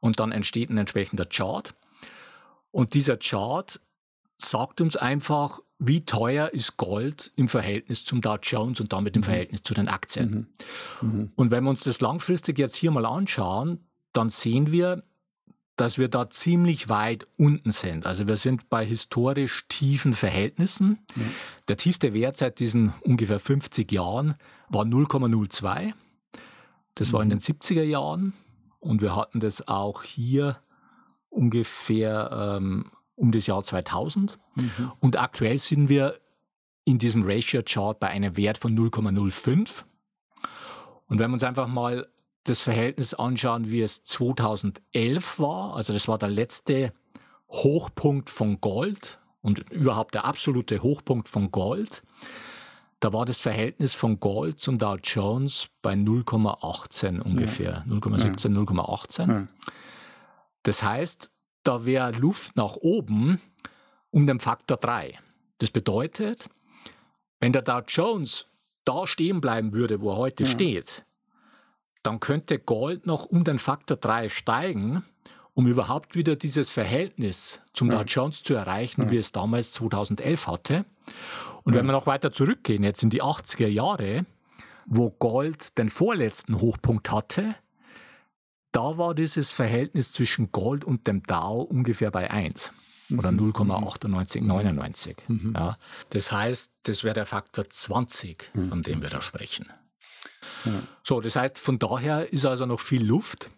Und 0.00 0.20
dann 0.20 0.32
entsteht 0.32 0.70
ein 0.70 0.78
entsprechender 0.78 1.24
Chart. 1.24 1.74
Und 2.70 2.94
dieser 2.94 3.16
Chart 3.16 3.80
sagt 4.36 4.80
uns 4.80 4.96
einfach, 4.96 5.60
wie 5.78 6.04
teuer 6.04 6.48
ist 6.48 6.76
Gold 6.76 7.32
im 7.36 7.48
Verhältnis 7.48 8.04
zum 8.04 8.20
Dow 8.20 8.38
Jones 8.42 8.80
und 8.80 8.92
damit 8.92 9.16
im 9.16 9.20
mhm. 9.20 9.24
Verhältnis 9.24 9.62
zu 9.62 9.74
den 9.74 9.88
Aktien. 9.88 10.48
Mhm. 11.00 11.08
Mhm. 11.08 11.32
Und 11.36 11.50
wenn 11.50 11.64
wir 11.64 11.70
uns 11.70 11.84
das 11.84 12.00
langfristig 12.00 12.58
jetzt 12.58 12.74
hier 12.74 12.90
mal 12.90 13.06
anschauen, 13.06 13.80
dann 14.12 14.30
sehen 14.30 14.72
wir, 14.72 15.04
dass 15.76 15.96
wir 15.96 16.08
da 16.08 16.28
ziemlich 16.28 16.88
weit 16.88 17.26
unten 17.36 17.70
sind. 17.70 18.04
Also 18.04 18.26
wir 18.26 18.34
sind 18.34 18.68
bei 18.68 18.84
historisch 18.84 19.66
tiefen 19.68 20.12
Verhältnissen. 20.12 20.98
Der 21.68 21.76
tiefste 21.76 22.12
Wert 22.12 22.36
seit 22.36 22.58
diesen 22.58 22.92
ungefähr 23.02 23.38
50 23.38 23.92
Jahren 23.92 24.34
war 24.68 24.84
0,02. 24.84 25.92
Das 26.96 27.08
mhm. 27.08 27.12
war 27.12 27.22
in 27.22 27.30
den 27.30 27.38
70er 27.38 27.84
Jahren 27.84 28.32
und 28.80 29.02
wir 29.02 29.16
hatten 29.16 29.40
das 29.40 29.66
auch 29.68 30.02
hier 30.02 30.58
ungefähr 31.28 32.56
ähm, 32.58 32.90
um 33.14 33.32
das 33.32 33.46
Jahr 33.46 33.62
2000. 33.62 34.38
Mhm. 34.56 34.92
Und 35.00 35.18
aktuell 35.18 35.56
sind 35.56 35.88
wir 35.88 36.18
in 36.84 36.98
diesem 36.98 37.22
Ratio-Chart 37.24 37.98
bei 37.98 38.08
einem 38.08 38.36
Wert 38.36 38.58
von 38.58 38.76
0,05. 38.76 39.84
Und 41.06 41.18
wenn 41.18 41.30
wir 41.30 41.34
uns 41.34 41.44
einfach 41.44 41.68
mal 41.68 42.08
das 42.44 42.62
Verhältnis 42.62 43.14
anschauen, 43.14 43.70
wie 43.70 43.82
es 43.82 44.04
2011 44.04 45.38
war, 45.38 45.74
also 45.74 45.92
das 45.92 46.08
war 46.08 46.18
der 46.18 46.30
letzte 46.30 46.92
Hochpunkt 47.50 48.30
von 48.30 48.60
Gold 48.60 49.18
und 49.42 49.70
überhaupt 49.70 50.14
der 50.14 50.24
absolute 50.24 50.82
Hochpunkt 50.82 51.28
von 51.28 51.50
Gold, 51.50 52.02
da 53.00 53.12
war 53.12 53.24
das 53.24 53.40
Verhältnis 53.40 53.94
von 53.94 54.18
Gold 54.18 54.60
zum 54.60 54.78
Dow 54.78 54.96
Jones 55.02 55.68
bei 55.82 55.94
0,18 55.94 57.20
ungefähr, 57.20 57.84
ja. 57.86 57.92
0,17, 57.92 58.54
ja. 58.54 58.60
0,18. 58.60 59.28
Ja. 59.32 59.46
Das 60.64 60.82
heißt, 60.82 61.30
da 61.62 61.86
wäre 61.86 62.12
Luft 62.12 62.56
nach 62.56 62.76
oben 62.76 63.40
um 64.10 64.26
den 64.26 64.40
Faktor 64.40 64.78
3. 64.78 65.18
Das 65.58 65.70
bedeutet, 65.70 66.48
wenn 67.40 67.52
der 67.52 67.62
Dow 67.62 67.82
Jones 67.86 68.46
da 68.84 69.06
stehen 69.06 69.40
bleiben 69.40 69.72
würde, 69.72 70.00
wo 70.00 70.12
er 70.12 70.16
heute 70.16 70.46
steht, 70.46 71.04
dann 72.02 72.20
könnte 72.20 72.58
Gold 72.58 73.06
noch 73.06 73.26
um 73.26 73.44
den 73.44 73.58
Faktor 73.58 73.96
3 73.96 74.28
steigen, 74.28 75.04
um 75.54 75.66
überhaupt 75.66 76.14
wieder 76.14 76.36
dieses 76.36 76.70
Verhältnis 76.70 77.60
zum 77.72 77.90
ja. 77.90 77.98
Dow 77.98 78.04
Jones 78.04 78.42
zu 78.42 78.54
erreichen, 78.54 79.02
ja. 79.02 79.10
wie 79.10 79.18
es 79.18 79.32
damals 79.32 79.72
2011 79.72 80.46
hatte. 80.46 80.84
Und 81.68 81.74
wenn 81.74 81.84
wir 81.84 81.92
noch 81.92 82.06
weiter 82.06 82.32
zurückgehen, 82.32 82.82
jetzt 82.82 83.02
in 83.02 83.10
die 83.10 83.22
80er 83.22 83.66
Jahre, 83.66 84.24
wo 84.86 85.10
Gold 85.10 85.76
den 85.76 85.90
vorletzten 85.90 86.62
Hochpunkt 86.62 87.10
hatte, 87.10 87.54
da 88.72 88.96
war 88.96 89.14
dieses 89.14 89.52
Verhältnis 89.52 90.12
zwischen 90.12 90.50
Gold 90.50 90.86
und 90.86 91.06
dem 91.06 91.22
Dow 91.24 91.60
ungefähr 91.60 92.10
bei 92.10 92.30
1 92.30 92.72
oder 93.18 93.28
0,98, 93.28 94.40
mhm. 94.40 94.46
99. 94.46 95.16
Mhm. 95.28 95.52
Ja, 95.54 95.76
das 96.08 96.32
heißt, 96.32 96.72
das 96.84 97.04
wäre 97.04 97.12
der 97.12 97.26
Faktor 97.26 97.68
20, 97.68 98.50
von 98.70 98.82
dem 98.82 99.02
wir 99.02 99.10
da 99.10 99.20
sprechen. 99.20 99.66
So, 101.02 101.20
das 101.20 101.36
heißt, 101.36 101.58
von 101.58 101.78
daher 101.78 102.32
ist 102.32 102.46
also 102.46 102.64
noch 102.64 102.80
viel 102.80 103.04
Luft. 103.04 103.50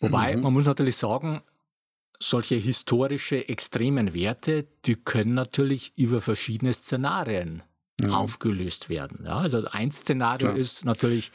Wobei, 0.00 0.36
mhm. 0.36 0.42
man 0.42 0.52
muss 0.52 0.66
natürlich 0.66 0.98
sagen, 0.98 1.40
solche 2.18 2.54
historische 2.54 3.48
extremen 3.48 4.14
Werte, 4.14 4.66
die 4.84 4.96
können 4.96 5.34
natürlich 5.34 5.92
über 5.96 6.20
verschiedene 6.20 6.72
Szenarien 6.72 7.62
ja. 8.00 8.10
aufgelöst 8.10 8.88
werden. 8.88 9.24
Ja, 9.24 9.38
also 9.38 9.64
ein 9.70 9.90
Szenario 9.90 10.48
Klar. 10.48 10.58
ist 10.58 10.84
natürlich, 10.84 11.32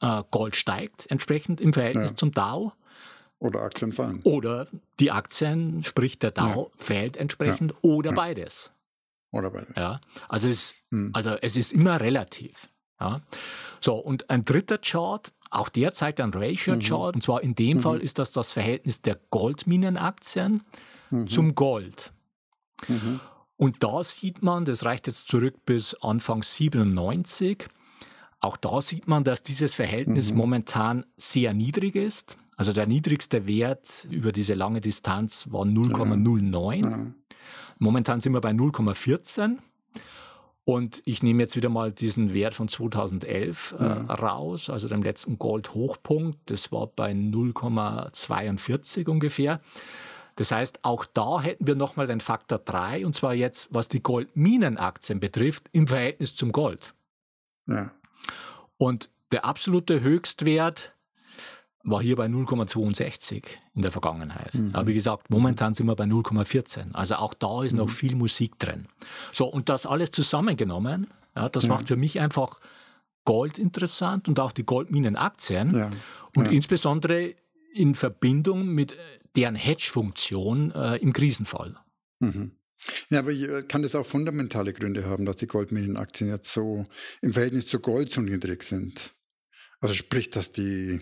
äh, 0.00 0.22
Gold 0.30 0.56
steigt 0.56 1.10
entsprechend 1.10 1.60
im 1.60 1.72
Verhältnis 1.72 2.10
ja. 2.10 2.16
zum 2.16 2.32
Dow. 2.32 2.72
Oder 3.38 3.62
Aktien 3.62 3.92
fallen. 3.92 4.20
Oder 4.22 4.68
die 5.00 5.10
Aktien, 5.10 5.82
sprich 5.82 6.18
der 6.18 6.30
Dow, 6.30 6.70
fällt 6.76 7.16
entsprechend 7.16 7.74
oder 7.82 8.12
beides. 8.12 8.70
Oder 9.32 9.50
beides. 9.50 9.74
Ja, 9.76 10.00
also 10.28 10.48
es, 10.48 10.74
hm. 10.90 11.10
also 11.12 11.36
es 11.40 11.56
ist 11.56 11.72
immer 11.72 12.00
relativ. 12.00 12.68
Ja. 13.00 13.22
So, 13.80 13.94
und 13.94 14.30
ein 14.30 14.44
dritter 14.44 14.78
Chart, 14.78 15.32
auch 15.52 15.68
der 15.68 15.92
zeigt 15.92 16.20
ein 16.20 16.32
Ratio-Chart, 16.32 17.14
mhm. 17.14 17.18
und 17.18 17.22
zwar 17.22 17.42
in 17.42 17.54
dem 17.54 17.76
mhm. 17.78 17.82
Fall 17.82 18.00
ist 18.00 18.18
das 18.18 18.32
das 18.32 18.52
Verhältnis 18.52 19.02
der 19.02 19.18
Goldminenaktien 19.30 20.62
mhm. 21.10 21.28
zum 21.28 21.54
Gold. 21.54 22.12
Mhm. 22.88 23.20
Und 23.56 23.84
da 23.84 24.02
sieht 24.02 24.42
man, 24.42 24.64
das 24.64 24.84
reicht 24.84 25.06
jetzt 25.06 25.28
zurück 25.28 25.64
bis 25.66 25.94
Anfang 25.94 26.42
97, 26.42 27.68
auch 28.40 28.56
da 28.56 28.80
sieht 28.80 29.06
man, 29.06 29.22
dass 29.22 29.44
dieses 29.44 29.74
Verhältnis 29.74 30.32
mhm. 30.32 30.38
momentan 30.38 31.06
sehr 31.16 31.54
niedrig 31.54 31.94
ist. 31.94 32.38
Also 32.56 32.72
der 32.72 32.86
niedrigste 32.86 33.46
Wert 33.46 34.06
über 34.10 34.32
diese 34.32 34.54
lange 34.54 34.80
Distanz 34.80 35.46
war 35.50 35.64
0,09. 35.64 36.80
Ja. 36.82 37.06
Momentan 37.78 38.20
sind 38.20 38.32
wir 38.32 38.40
bei 38.40 38.50
0,14. 38.50 39.58
Und 40.64 41.02
ich 41.04 41.22
nehme 41.24 41.42
jetzt 41.42 41.56
wieder 41.56 41.68
mal 41.68 41.92
diesen 41.92 42.34
Wert 42.34 42.54
von 42.54 42.68
2011 42.68 43.74
äh, 43.78 43.82
mhm. 43.82 44.10
raus, 44.10 44.70
also 44.70 44.88
dem 44.88 45.02
letzten 45.02 45.38
Gold-Hochpunkt. 45.38 46.38
Das 46.46 46.70
war 46.70 46.86
bei 46.86 47.12
0,42 47.12 49.08
ungefähr. 49.08 49.60
Das 50.36 50.52
heißt, 50.52 50.84
auch 50.84 51.04
da 51.04 51.42
hätten 51.42 51.66
wir 51.66 51.74
nochmal 51.74 52.06
den 52.06 52.20
Faktor 52.20 52.58
3, 52.58 53.04
und 53.04 53.14
zwar 53.14 53.34
jetzt, 53.34 53.74
was 53.74 53.88
die 53.88 54.02
Goldminenaktien 54.02 55.20
betrifft, 55.20 55.68
im 55.72 55.88
Verhältnis 55.88 56.34
zum 56.34 56.52
Gold. 56.52 56.94
Ja. 57.66 57.90
Und 58.78 59.10
der 59.32 59.44
absolute 59.44 60.00
Höchstwert 60.00 60.94
war 61.84 62.02
hier 62.02 62.16
bei 62.16 62.26
0,62 62.26 63.42
in 63.74 63.82
der 63.82 63.90
Vergangenheit. 63.90 64.54
Mhm. 64.54 64.74
Aber 64.74 64.86
wie 64.86 64.94
gesagt, 64.94 65.30
momentan 65.30 65.74
sind 65.74 65.86
wir 65.86 65.96
bei 65.96 66.04
0,14. 66.04 66.92
Also 66.92 67.16
auch 67.16 67.34
da 67.34 67.64
ist 67.64 67.72
mhm. 67.72 67.78
noch 67.78 67.90
viel 67.90 68.14
Musik 68.14 68.58
drin. 68.58 68.86
So, 69.32 69.46
und 69.46 69.68
das 69.68 69.86
alles 69.86 70.10
zusammengenommen, 70.10 71.08
ja, 71.34 71.48
das 71.48 71.64
ja. 71.64 71.70
macht 71.70 71.88
für 71.88 71.96
mich 71.96 72.20
einfach 72.20 72.60
Gold 73.24 73.58
interessant 73.58 74.28
und 74.28 74.40
auch 74.40 74.52
die 74.52 74.64
Goldminenaktien. 74.64 75.74
Ja. 75.74 75.90
Und 76.36 76.50
insbesondere 76.50 77.34
in 77.72 77.94
Verbindung 77.94 78.66
mit 78.66 78.96
deren 79.36 79.54
Hedge-Funktion 79.54 80.72
äh, 80.72 80.96
im 80.96 81.12
Krisenfall. 81.12 81.76
Mhm. 82.20 82.52
Ja, 83.10 83.20
aber 83.20 83.62
kann 83.62 83.82
das 83.82 83.94
auch 83.94 84.04
fundamentale 84.04 84.72
Gründe 84.72 85.06
haben, 85.06 85.24
dass 85.24 85.36
die 85.36 85.46
Goldminenaktien 85.46 86.30
jetzt 86.30 86.52
so 86.52 86.84
im 87.20 87.32
Verhältnis 87.32 87.66
zu 87.66 87.78
Gold 87.78 88.10
so 88.10 88.20
niedrig 88.20 88.64
sind? 88.64 89.14
Also 89.82 89.94
sprich, 89.94 90.30
dass 90.30 90.52
die, 90.52 91.00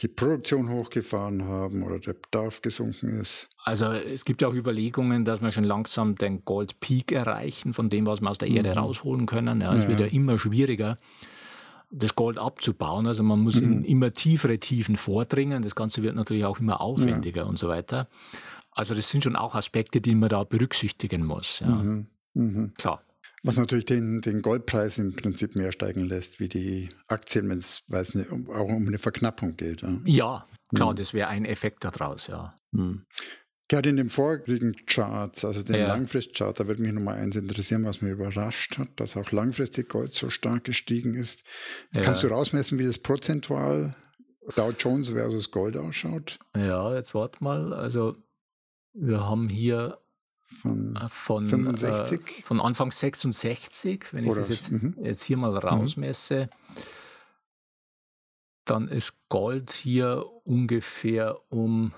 die 0.00 0.08
Produktion 0.08 0.70
hochgefahren 0.70 1.44
haben 1.44 1.82
oder 1.82 1.98
der 1.98 2.14
Bedarf 2.14 2.62
gesunken 2.62 3.20
ist. 3.20 3.50
Also 3.62 3.92
es 3.92 4.24
gibt 4.24 4.40
ja 4.40 4.48
auch 4.48 4.54
Überlegungen, 4.54 5.26
dass 5.26 5.42
wir 5.42 5.52
schon 5.52 5.64
langsam 5.64 6.16
den 6.16 6.42
Gold-Peak 6.42 7.12
erreichen, 7.12 7.74
von 7.74 7.90
dem, 7.90 8.06
was 8.06 8.22
wir 8.22 8.30
aus 8.30 8.38
der 8.38 8.48
Erde 8.48 8.70
mhm. 8.70 8.78
rausholen 8.78 9.26
können. 9.26 9.60
Ja, 9.60 9.74
es 9.74 9.82
ja. 9.82 9.90
wird 9.90 10.00
ja 10.00 10.06
immer 10.06 10.38
schwieriger, 10.38 10.96
das 11.90 12.14
Gold 12.14 12.38
abzubauen. 12.38 13.06
Also 13.06 13.22
man 13.22 13.38
muss 13.40 13.60
mhm. 13.60 13.72
in 13.72 13.84
immer 13.84 14.14
tiefere 14.14 14.58
Tiefen 14.58 14.96
vordringen. 14.96 15.60
Das 15.60 15.74
Ganze 15.74 16.02
wird 16.02 16.16
natürlich 16.16 16.46
auch 16.46 16.58
immer 16.58 16.80
aufwendiger 16.80 17.42
ja. 17.42 17.46
und 17.46 17.58
so 17.58 17.68
weiter. 17.68 18.08
Also 18.70 18.94
das 18.94 19.10
sind 19.10 19.24
schon 19.24 19.36
auch 19.36 19.54
Aspekte, 19.54 20.00
die 20.00 20.14
man 20.14 20.30
da 20.30 20.42
berücksichtigen 20.44 21.22
muss. 21.22 21.60
Mhm. 21.60 22.06
mhm. 22.32 22.72
Klar. 22.78 23.02
Was 23.46 23.56
natürlich 23.56 23.84
den, 23.84 24.20
den 24.22 24.42
Goldpreis 24.42 24.98
im 24.98 25.14
Prinzip 25.14 25.54
mehr 25.54 25.70
steigen 25.70 26.04
lässt 26.04 26.40
wie 26.40 26.48
die 26.48 26.88
Aktien, 27.06 27.48
wenn 27.48 27.58
es 27.58 27.84
auch 28.48 28.68
um 28.68 28.88
eine 28.88 28.98
Verknappung 28.98 29.56
geht. 29.56 29.82
Ja, 29.82 30.00
ja 30.04 30.46
klar, 30.74 30.92
mhm. 30.92 30.96
das 30.96 31.14
wäre 31.14 31.28
ein 31.28 31.44
Effekt 31.44 31.84
daraus, 31.84 32.26
ja. 32.26 32.56
Mhm. 32.72 33.06
Gerade 33.68 33.88
in 33.88 33.96
den 33.96 34.10
vorigen 34.10 34.74
Charts, 34.86 35.44
also 35.44 35.62
den 35.62 35.76
ja. 35.76 35.86
Langfristchart, 35.86 36.58
da 36.58 36.66
würde 36.66 36.82
mich 36.82 36.92
nochmal 36.92 37.18
eins 37.18 37.36
interessieren, 37.36 37.84
was 37.84 38.02
mir 38.02 38.10
überrascht 38.10 38.78
hat, 38.78 38.88
dass 38.96 39.16
auch 39.16 39.30
langfristig 39.30 39.88
Gold 39.88 40.14
so 40.14 40.28
stark 40.28 40.64
gestiegen 40.64 41.14
ist. 41.14 41.44
Ja. 41.92 42.02
Kannst 42.02 42.24
du 42.24 42.28
rausmessen, 42.28 42.78
wie 42.80 42.86
das 42.86 42.98
prozentual 42.98 43.94
Dow 44.56 44.72
Jones 44.76 45.10
versus 45.10 45.52
Gold 45.52 45.76
ausschaut? 45.76 46.38
Ja, 46.56 46.94
jetzt 46.94 47.14
warte 47.14 47.42
mal. 47.42 47.72
Also 47.72 48.16
wir 48.92 49.28
haben 49.28 49.48
hier 49.48 49.98
von, 50.46 50.96
äh, 50.96 51.08
von, 51.08 51.46
65? 51.46 52.20
Äh, 52.20 52.42
von 52.42 52.60
Anfang 52.60 52.92
66, 52.92 54.12
wenn 54.12 54.26
Oder, 54.26 54.40
ich 54.40 54.48
das 54.48 54.48
jetzt, 54.48 54.70
mhm. 54.70 54.96
jetzt 55.02 55.24
hier 55.24 55.36
mal 55.36 55.50
mhm. 55.50 55.58
rausmesse, 55.58 56.48
mhm. 56.48 56.80
dann 58.64 58.88
ist 58.88 59.18
Gold 59.28 59.72
hier 59.72 60.24
ungefähr 60.44 61.36
um 61.50 61.92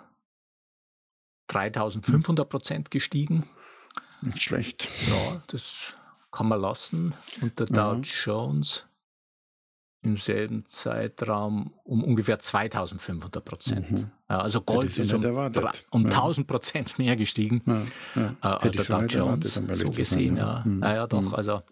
3500 1.48 2.48
Prozent 2.48 2.90
gestiegen. 2.90 3.48
Nicht 4.22 4.40
schlecht. 4.40 4.88
Ja, 5.08 5.42
das 5.46 5.94
kann 6.32 6.48
man 6.48 6.60
lassen. 6.60 7.14
Und 7.40 7.58
der 7.60 7.66
Dow. 7.66 8.00
Jones 8.02 8.87
im 10.02 10.16
selben 10.16 10.64
Zeitraum 10.66 11.72
um 11.84 12.04
ungefähr 12.04 12.38
2500 12.38 13.44
Prozent. 13.44 13.90
Mhm. 13.90 14.10
Also 14.28 14.60
Gold 14.60 14.96
ist 14.96 15.12
um, 15.12 15.24
um 15.24 16.04
ja. 16.04 16.10
1000 16.10 16.46
Prozent 16.46 16.98
mehr 16.98 17.16
gestiegen 17.16 17.62
ja, 17.66 17.82
ja. 18.14 18.36
Äh, 18.42 18.46
als 18.46 18.76
der 18.76 18.84
Dow 18.84 19.04
Jones, 19.06 19.54
so 19.54 19.90
gesehen. 19.90 20.36
Ja. 20.36 20.62
Mhm. 20.64 20.82
ja, 20.82 21.06
doch. 21.06 21.22
Mhm. 21.22 21.34
Also 21.34 21.62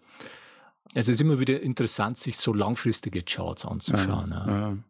es 0.93 1.07
ist 1.07 1.21
immer 1.21 1.39
wieder 1.39 1.59
interessant, 1.61 2.17
sich 2.17 2.37
so 2.37 2.53
langfristige 2.53 3.23
Charts 3.23 3.65
anzuschauen. 3.65 4.83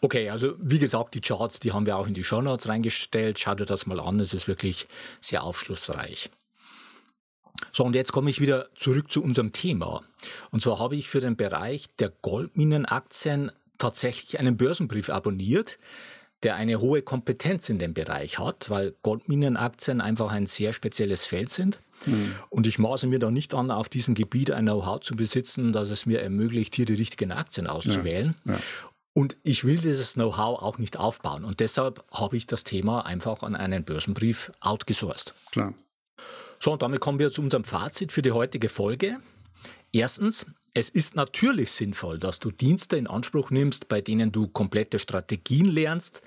Okay, 0.00 0.28
also 0.30 0.54
wie 0.58 0.78
gesagt, 0.78 1.14
die 1.14 1.20
Charts, 1.20 1.60
die 1.60 1.72
haben 1.72 1.86
wir 1.86 1.96
auch 1.96 2.06
in 2.06 2.14
die 2.14 2.24
Show 2.24 2.42
Notes 2.42 2.68
reingestellt. 2.68 3.38
Schaut 3.38 3.60
dir 3.60 3.66
das 3.66 3.86
mal 3.86 4.00
an, 4.00 4.20
es 4.20 4.34
ist 4.34 4.48
wirklich 4.48 4.86
sehr 5.20 5.42
aufschlussreich. 5.42 6.30
So, 7.72 7.84
und 7.84 7.94
jetzt 7.94 8.12
komme 8.12 8.28
ich 8.28 8.40
wieder 8.40 8.68
zurück 8.74 9.10
zu 9.10 9.22
unserem 9.22 9.52
Thema. 9.52 10.02
Und 10.50 10.60
zwar 10.60 10.78
habe 10.78 10.96
ich 10.96 11.08
für 11.08 11.20
den 11.20 11.36
Bereich 11.36 11.94
der 11.96 12.10
Goldminenaktien 12.22 13.52
tatsächlich 13.78 14.38
einen 14.38 14.56
Börsenbrief 14.56 15.10
abonniert, 15.10 15.78
der 16.42 16.56
eine 16.56 16.80
hohe 16.80 17.02
Kompetenz 17.02 17.68
in 17.68 17.78
dem 17.78 17.94
Bereich 17.94 18.38
hat, 18.38 18.68
weil 18.68 18.94
Goldminenaktien 19.02 20.00
einfach 20.00 20.30
ein 20.32 20.46
sehr 20.46 20.72
spezielles 20.72 21.24
Feld 21.24 21.48
sind. 21.48 21.80
Mhm. 22.04 22.34
Und 22.50 22.66
ich 22.66 22.78
maße 22.78 23.06
mir 23.06 23.18
da 23.18 23.30
nicht 23.30 23.54
an, 23.54 23.70
auf 23.70 23.88
diesem 23.88 24.14
Gebiet 24.14 24.50
ein 24.50 24.66
Know-how 24.66 25.00
zu 25.00 25.16
besitzen, 25.16 25.72
dass 25.72 25.90
es 25.90 26.04
mir 26.04 26.20
ermöglicht, 26.20 26.74
hier 26.74 26.84
die 26.84 26.94
richtigen 26.94 27.32
Aktien 27.32 27.66
auszuwählen. 27.66 28.34
Ja, 28.44 28.52
ja. 28.52 28.58
Und 29.14 29.38
ich 29.44 29.64
will 29.64 29.78
dieses 29.78 30.12
Know-how 30.12 30.60
auch 30.60 30.76
nicht 30.76 30.98
aufbauen. 30.98 31.44
Und 31.44 31.60
deshalb 31.60 32.04
habe 32.12 32.36
ich 32.36 32.46
das 32.46 32.64
Thema 32.64 33.06
einfach 33.06 33.42
an 33.42 33.56
einen 33.56 33.82
Börsenbrief 33.82 34.52
outgesourced. 34.60 35.32
Klar. 35.52 35.72
So, 36.60 36.72
und 36.72 36.82
damit 36.82 37.00
kommen 37.00 37.18
wir 37.18 37.30
zu 37.30 37.40
unserem 37.40 37.64
Fazit 37.64 38.12
für 38.12 38.20
die 38.20 38.32
heutige 38.32 38.68
Folge. 38.68 39.16
Erstens, 39.92 40.46
es 40.74 40.88
ist 40.88 41.16
natürlich 41.16 41.70
sinnvoll, 41.70 42.18
dass 42.18 42.38
du 42.38 42.50
Dienste 42.50 42.96
in 42.96 43.06
Anspruch 43.06 43.50
nimmst, 43.50 43.88
bei 43.88 44.00
denen 44.00 44.32
du 44.32 44.48
komplette 44.48 44.98
Strategien 44.98 45.66
lernst, 45.66 46.22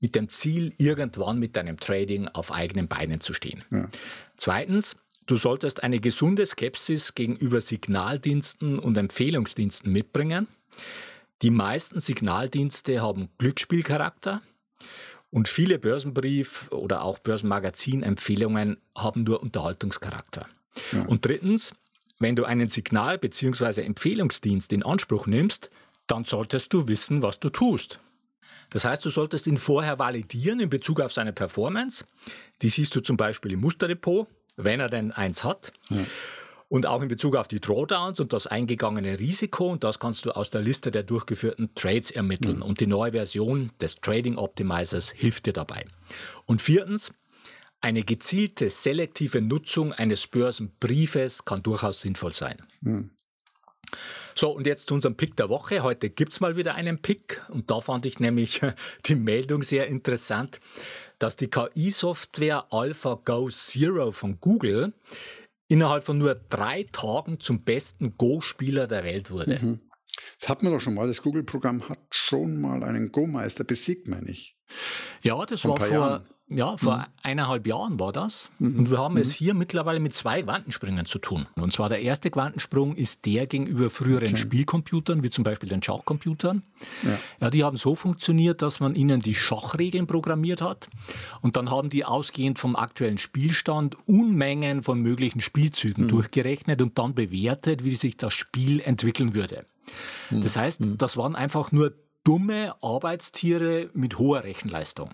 mit 0.00 0.14
dem 0.14 0.30
Ziel, 0.30 0.72
irgendwann 0.78 1.38
mit 1.38 1.56
deinem 1.56 1.78
Trading 1.78 2.28
auf 2.28 2.52
eigenen 2.52 2.88
Beinen 2.88 3.20
zu 3.20 3.34
stehen. 3.34 3.62
Ja. 3.70 3.88
Zweitens, 4.36 4.96
du 5.26 5.36
solltest 5.36 5.82
eine 5.82 6.00
gesunde 6.00 6.46
Skepsis 6.46 7.14
gegenüber 7.14 7.60
Signaldiensten 7.60 8.78
und 8.78 8.96
Empfehlungsdiensten 8.96 9.92
mitbringen. 9.92 10.48
Die 11.42 11.50
meisten 11.50 12.00
Signaldienste 12.00 13.02
haben 13.02 13.28
Glücksspielcharakter 13.38 14.40
und 15.30 15.48
viele 15.48 15.78
Börsenbrief- 15.78 16.70
oder 16.72 17.02
auch 17.02 17.18
Börsenmagazin-Empfehlungen 17.18 18.78
haben 18.96 19.24
nur 19.24 19.42
Unterhaltungscharakter. 19.42 20.46
Ja. 20.92 21.02
Und 21.02 21.24
drittens, 21.24 21.74
wenn 22.20 22.36
du 22.36 22.44
einen 22.44 22.68
Signal- 22.68 23.18
bzw. 23.18 23.82
Empfehlungsdienst 23.82 24.72
in 24.72 24.84
Anspruch 24.84 25.26
nimmst, 25.26 25.70
dann 26.06 26.24
solltest 26.24 26.72
du 26.72 26.86
wissen, 26.86 27.22
was 27.22 27.40
du 27.40 27.48
tust. 27.48 27.98
Das 28.70 28.84
heißt, 28.84 29.04
du 29.04 29.10
solltest 29.10 29.46
ihn 29.46 29.56
vorher 29.56 29.98
validieren 29.98 30.60
in 30.60 30.68
Bezug 30.68 31.00
auf 31.00 31.12
seine 31.12 31.32
Performance. 31.32 32.04
Die 32.62 32.68
siehst 32.68 32.94
du 32.94 33.00
zum 33.00 33.16
Beispiel 33.16 33.52
im 33.52 33.60
Musterdepot, 33.60 34.28
wenn 34.56 34.78
er 34.80 34.88
denn 34.88 35.10
eins 35.10 35.42
hat. 35.42 35.72
Ja. 35.88 35.98
Und 36.68 36.86
auch 36.86 37.02
in 37.02 37.08
Bezug 37.08 37.34
auf 37.34 37.48
die 37.48 37.60
Drawdowns 37.60 38.20
und 38.20 38.32
das 38.32 38.46
eingegangene 38.46 39.18
Risiko. 39.18 39.72
Und 39.72 39.82
das 39.82 39.98
kannst 39.98 40.24
du 40.24 40.30
aus 40.30 40.50
der 40.50 40.60
Liste 40.60 40.92
der 40.92 41.02
durchgeführten 41.02 41.74
Trades 41.74 42.12
ermitteln. 42.12 42.58
Mhm. 42.58 42.62
Und 42.62 42.78
die 42.78 42.86
neue 42.86 43.10
Version 43.10 43.72
des 43.80 43.96
Trading 43.96 44.36
Optimizers 44.36 45.10
hilft 45.10 45.46
dir 45.46 45.52
dabei. 45.52 45.84
Und 46.46 46.62
viertens, 46.62 47.12
eine 47.80 48.02
gezielte 48.02 48.68
selektive 48.68 49.40
Nutzung 49.40 49.92
eines 49.92 50.26
Börsenbriefes 50.26 51.44
kann 51.44 51.62
durchaus 51.62 52.00
sinnvoll 52.00 52.32
sein. 52.32 52.62
Mhm. 52.80 53.10
So, 54.34 54.50
und 54.50 54.66
jetzt 54.66 54.88
zu 54.88 54.94
unserem 54.94 55.16
Pick 55.16 55.36
der 55.36 55.48
Woche. 55.48 55.82
Heute 55.82 56.10
gibt 56.10 56.32
es 56.32 56.40
mal 56.40 56.56
wieder 56.56 56.74
einen 56.74 57.02
Pick. 57.02 57.42
Und 57.48 57.70
da 57.70 57.80
fand 57.80 58.06
ich 58.06 58.20
nämlich 58.20 58.60
die 59.06 59.16
Meldung 59.16 59.62
sehr 59.62 59.86
interessant, 59.88 60.60
dass 61.18 61.36
die 61.36 61.48
KI-Software 61.48 62.66
AlphaGo 62.70 63.48
Zero 63.50 64.12
von 64.12 64.40
Google 64.40 64.94
innerhalb 65.68 66.04
von 66.04 66.18
nur 66.18 66.34
drei 66.34 66.84
Tagen 66.84 67.40
zum 67.40 67.62
besten 67.62 68.16
Go-Spieler 68.16 68.86
der 68.86 69.04
Welt 69.04 69.30
wurde. 69.30 69.58
Mhm. 69.60 69.80
Das 70.38 70.48
hat 70.48 70.62
man 70.62 70.72
doch 70.72 70.80
schon 70.80 70.94
mal. 70.94 71.06
Das 71.06 71.22
Google-Programm 71.22 71.88
hat 71.88 72.00
schon 72.10 72.60
mal 72.60 72.82
einen 72.82 73.12
Go-Meister 73.12 73.64
besiegt, 73.64 74.08
meine 74.08 74.30
ich. 74.30 74.56
Ja, 75.22 75.44
das 75.44 75.64
war 75.64 75.76
vor, 75.76 75.88
Jahren. 75.88 76.24
Ja, 76.50 76.76
vor 76.76 76.96
mhm. 76.96 77.04
eineinhalb 77.22 77.66
Jahren 77.66 78.00
war 78.00 78.12
das. 78.12 78.50
Mhm. 78.58 78.80
Und 78.80 78.90
wir 78.90 78.98
haben 78.98 79.14
mhm. 79.14 79.20
es 79.20 79.32
hier 79.32 79.54
mittlerweile 79.54 80.00
mit 80.00 80.14
zwei 80.14 80.42
Quantensprüngen 80.42 81.04
zu 81.04 81.18
tun. 81.18 81.46
Und 81.54 81.72
zwar 81.72 81.88
der 81.88 82.02
erste 82.02 82.30
Quantensprung 82.30 82.96
ist 82.96 83.24
der 83.24 83.46
gegenüber 83.46 83.88
früheren 83.88 84.30
okay. 84.30 84.36
Spielcomputern, 84.36 85.22
wie 85.22 85.30
zum 85.30 85.44
Beispiel 85.44 85.68
den 85.68 85.82
Schachcomputern. 85.82 86.62
Ja. 87.04 87.18
ja, 87.40 87.50
die 87.50 87.62
haben 87.62 87.76
so 87.76 87.94
funktioniert, 87.94 88.62
dass 88.62 88.80
man 88.80 88.96
ihnen 88.96 89.20
die 89.20 89.34
Schachregeln 89.34 90.08
programmiert 90.08 90.60
hat. 90.60 90.88
Und 91.40 91.56
dann 91.56 91.70
haben 91.70 91.88
die 91.88 92.04
ausgehend 92.04 92.58
vom 92.58 92.74
aktuellen 92.74 93.18
Spielstand 93.18 93.96
Unmengen 94.08 94.82
von 94.82 95.00
möglichen 95.00 95.40
Spielzügen 95.40 96.04
mhm. 96.04 96.08
durchgerechnet 96.08 96.82
und 96.82 96.98
dann 96.98 97.14
bewertet, 97.14 97.84
wie 97.84 97.94
sich 97.94 98.16
das 98.16 98.34
Spiel 98.34 98.80
entwickeln 98.80 99.34
würde. 99.34 99.66
Mhm. 100.30 100.42
Das 100.42 100.56
heißt, 100.56 100.80
mhm. 100.80 100.98
das 100.98 101.16
waren 101.16 101.36
einfach 101.36 101.70
nur 101.70 101.94
dumme 102.24 102.74
Arbeitstiere 102.82 103.88
mit 103.94 104.18
hoher 104.18 104.44
Rechenleistung. 104.44 105.10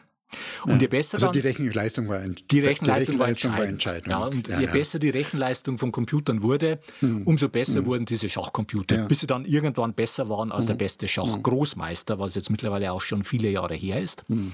Und 0.65 0.83
je 0.83 0.89
besser 0.89 1.17
also 1.17 1.27
dann, 1.27 1.33
die 1.33 1.41
Rechenleistung 1.41 2.09
war, 2.09 2.19
ein, 2.19 2.37
die 2.51 2.61
Rechenleistung, 2.61 3.17
die 3.17 3.23
Rechenleistung 3.23 3.53
war, 3.53 3.65
entscheidend. 3.65 4.07
Ja, 4.09 4.19
und 4.25 4.49
ja, 4.49 4.59
je 4.59 4.67
ja. 4.67 4.73
besser 4.73 4.99
die 4.99 5.11
Rechenleistung 5.11 5.79
von 5.79 5.93
Computern 5.93 6.43
wurde, 6.43 6.79
mhm. 7.01 7.23
umso 7.25 7.49
besser 7.49 7.83
mhm. 7.83 7.87
wurden 7.87 8.05
diese 8.05 8.29
Schachcomputer, 8.29 9.07
bis 9.07 9.21
sie 9.21 9.27
dann 9.27 9.45
irgendwann 9.45 9.95
besser 9.95 10.29
waren 10.29 10.53
als 10.53 10.65
mhm. 10.65 10.69
der 10.69 10.75
beste 10.75 11.09
Schachgroßmeister, 11.09 12.19
was 12.19 12.35
jetzt 12.35 12.51
mittlerweile 12.51 12.93
auch 12.93 13.03
schon 13.03 13.25
viele 13.25 13.49
Jahre 13.51 13.75
her 13.75 14.01
ist. 14.01 14.25
Mhm. 14.29 14.53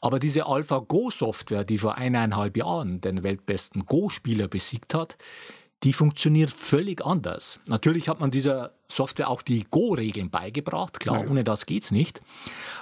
Aber 0.00 0.18
diese 0.18 0.46
AlphaGo-Software, 0.46 1.64
die 1.64 1.78
vor 1.78 1.96
eineinhalb 1.96 2.56
Jahren 2.56 3.00
den 3.00 3.22
weltbesten 3.22 3.86
Go-Spieler 3.86 4.48
besiegt 4.48 4.94
hat, 4.94 5.16
die 5.82 5.92
funktioniert 5.92 6.50
völlig 6.50 7.04
anders. 7.04 7.60
Natürlich 7.68 8.08
hat 8.08 8.20
man 8.20 8.30
dieser 8.30 8.72
Software 8.94 9.28
auch 9.28 9.42
die 9.42 9.64
Go-Regeln 9.70 10.30
beigebracht, 10.30 11.00
klar, 11.00 11.24
ja. 11.24 11.30
ohne 11.30 11.44
das 11.44 11.66
geht 11.66 11.84
es 11.84 11.90
nicht. 11.90 12.20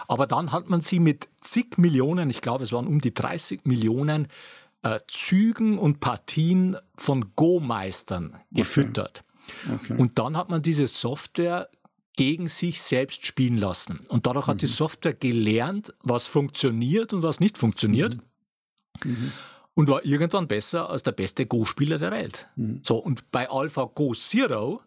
Aber 0.09 0.27
dann 0.27 0.53
hat 0.53 0.69
man 0.69 0.81
sie 0.81 1.01
mit 1.01 1.29
zig 1.41 1.79
Millionen, 1.79 2.31
ich 2.31 2.41
glaube, 2.41 2.65
es 2.65 2.73
waren 2.73 2.87
um 2.87 3.01
die 3.01 3.15
30 3.15 3.65
Millionen 3.65 4.29
äh, 4.83 5.01
Zügen 5.09 5.79
und 5.79 6.01
Partien 6.01 6.77
von 6.97 7.33
Go-Meistern 7.37 8.37
gefüttert. 8.51 9.25
Okay. 9.65 9.75
Okay. 9.75 9.97
Und 9.97 10.19
dann 10.19 10.37
hat 10.37 10.51
man 10.51 10.63
diese 10.63 10.87
Software 10.87 11.69
gegen 12.17 12.47
sich 12.49 12.83
selbst 12.83 13.27
spielen 13.27 13.57
lassen. 13.57 14.01
Und 14.09 14.27
dadurch 14.27 14.47
mhm. 14.47 14.53
hat 14.53 14.63
die 14.63 14.67
mhm. 14.67 14.71
Software 14.71 15.15
gelernt, 15.15 15.95
was 16.03 16.27
funktioniert 16.27 17.13
und 17.13 17.23
was 17.23 17.41
nicht 17.41 17.57
funktioniert. 17.59 18.17
Mhm. 19.05 19.11
Mhm. 19.11 19.33
Und 19.75 19.89
war 19.89 20.05
irgendwann 20.05 20.49
besser 20.49 20.91
als 20.91 21.03
der 21.03 21.13
beste 21.13 21.47
Go-Spieler 21.47 21.97
der 21.97 22.11
Welt. 22.11 22.49
Mhm. 22.57 22.81
So, 22.83 22.99
und 22.99 23.31
bei 23.31 23.49
AlphaGo 23.49 24.13
Zero 24.13 24.83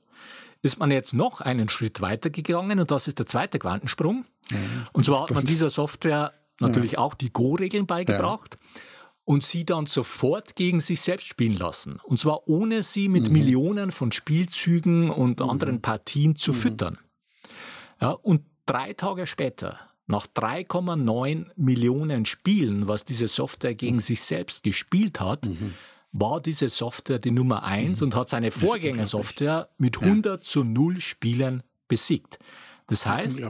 ist 0.66 0.80
man 0.80 0.92
jetzt 0.92 1.14
noch 1.14 1.42
einen 1.42 1.70
Schritt 1.70 2.02
weiter 2.02 2.30
gegangen 2.30 2.80
und 2.80 2.92
das 2.92 3.08
ist 3.08 3.20
der 3.20 3.28
zweite 3.28 3.60
Quantensprung. 3.60 4.26
Ja, 4.52 4.58
und 4.94 5.06
zwar 5.06 5.24
hat 5.24 5.32
man 5.32 5.46
dieser 5.46 5.70
Software 5.70 6.34
natürlich 6.60 6.94
ja. 6.94 7.00
auch 7.00 7.14
die 7.14 7.32
Go-Regeln 7.32 7.86
beigebracht. 7.86 8.58
Ja. 8.60 8.82
Und 9.28 9.44
sie 9.44 9.66
dann 9.66 9.88
sofort 9.88 10.56
gegen 10.56 10.80
sich 10.80 11.02
selbst 11.02 11.26
spielen 11.26 11.56
lassen. 11.56 12.00
Und 12.04 12.20
zwar 12.20 12.48
ohne 12.48 12.84
sie 12.84 13.10
mit 13.10 13.28
mhm. 13.28 13.34
Millionen 13.34 13.92
von 13.92 14.12
Spielzügen 14.12 15.10
und 15.10 15.40
mhm. 15.40 15.50
anderen 15.50 15.82
Partien 15.82 16.36
zu 16.36 16.52
mhm. 16.52 16.56
füttern. 16.56 17.00
Ja, 18.00 18.12
und 18.12 18.44
drei 18.68 18.94
Tage 18.94 19.26
später, 19.26 19.80
nach 20.06 20.28
3,9 20.28 21.48
Millionen 21.56 22.26
Spielen, 22.26 22.88
was 22.88 23.04
diese 23.04 23.26
Software 23.26 23.74
gegen 23.74 23.96
mhm. 23.96 24.02
sich 24.02 24.22
selbst 24.22 24.64
gespielt 24.64 25.20
hat, 25.20 25.46
mhm 25.46 25.74
war 26.18 26.40
diese 26.40 26.70
Software 26.70 27.20
die 27.20 27.32
Nummer 27.32 27.64
eins 27.64 28.02
und 28.02 28.16
hat 28.16 28.30
seine 28.30 28.52
Vorgängersoftware 28.52 29.70
mit 29.78 30.02
100 30.02 30.38
ja. 30.38 30.42
zu 30.42 30.64
0 30.64 31.02
Spielen 31.02 31.62
besiegt. 31.90 32.40
Das 32.88 33.06
heißt, 33.06 33.42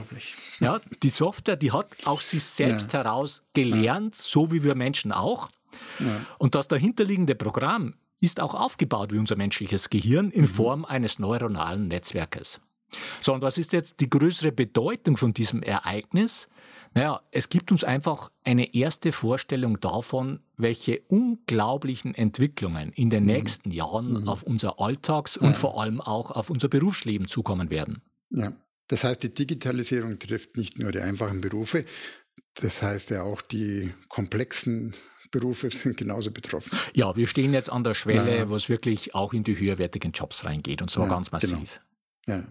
ja, 0.60 0.80
die 1.02 1.08
Software, 1.08 1.56
die 1.56 1.70
hat 1.70 1.86
auch 2.06 2.20
sich 2.20 2.42
selbst 2.42 2.92
ja. 2.92 3.00
heraus 3.00 3.44
gelernt, 3.54 4.16
ja. 4.16 4.22
so 4.22 4.50
wie 4.50 4.64
wir 4.64 4.74
Menschen 4.74 5.12
auch. 5.12 5.48
Ja. 6.00 6.06
Und 6.38 6.54
das 6.54 6.66
dahinterliegende 6.66 7.34
Programm 7.34 7.94
ist 8.20 8.40
auch 8.40 8.54
aufgebaut 8.54 9.12
wie 9.12 9.18
unser 9.18 9.36
menschliches 9.36 9.90
Gehirn 9.90 10.30
in 10.30 10.42
mhm. 10.42 10.48
Form 10.48 10.84
eines 10.84 11.18
neuronalen 11.18 11.86
Netzwerkes. 11.86 12.60
So, 13.20 13.32
und 13.32 13.42
was 13.42 13.58
ist 13.58 13.72
jetzt 13.74 14.00
die 14.00 14.10
größere 14.10 14.52
Bedeutung 14.52 15.16
von 15.16 15.34
diesem 15.34 15.62
Ereignis? 15.62 16.48
Naja, 16.96 17.20
es 17.30 17.50
gibt 17.50 17.70
uns 17.72 17.84
einfach 17.84 18.30
eine 18.42 18.74
erste 18.74 19.12
Vorstellung 19.12 19.78
davon, 19.80 20.40
welche 20.56 21.02
unglaublichen 21.08 22.14
Entwicklungen 22.14 22.90
in 22.92 23.10
den 23.10 23.24
mhm. 23.24 23.32
nächsten 23.32 23.70
Jahren 23.70 24.22
mhm. 24.22 24.28
auf 24.28 24.42
unser 24.44 24.80
Alltags- 24.80 25.36
und 25.36 25.48
ja. 25.48 25.52
vor 25.52 25.78
allem 25.78 26.00
auch 26.00 26.30
auf 26.30 26.48
unser 26.48 26.68
Berufsleben 26.68 27.28
zukommen 27.28 27.68
werden. 27.68 28.00
Ja, 28.30 28.54
das 28.88 29.04
heißt, 29.04 29.22
die 29.22 29.34
Digitalisierung 29.34 30.18
trifft 30.18 30.56
nicht 30.56 30.78
nur 30.78 30.90
die 30.90 31.00
einfachen 31.00 31.42
Berufe, 31.42 31.84
das 32.54 32.80
heißt 32.80 33.10
ja 33.10 33.24
auch 33.24 33.42
die 33.42 33.92
komplexen 34.08 34.94
Berufe 35.30 35.70
sind 35.70 35.98
genauso 35.98 36.30
betroffen. 36.30 36.78
Ja, 36.94 37.14
wir 37.14 37.26
stehen 37.26 37.52
jetzt 37.52 37.70
an 37.70 37.84
der 37.84 37.92
Schwelle, 37.92 38.38
ja. 38.38 38.48
wo 38.48 38.56
es 38.56 38.70
wirklich 38.70 39.14
auch 39.14 39.34
in 39.34 39.44
die 39.44 39.58
höherwertigen 39.58 40.12
Jobs 40.12 40.46
reingeht 40.46 40.80
und 40.80 40.90
zwar 40.90 41.08
ja, 41.08 41.10
ganz 41.10 41.30
massiv. 41.30 41.82
Genau. 42.24 42.38
Ja. 42.38 42.44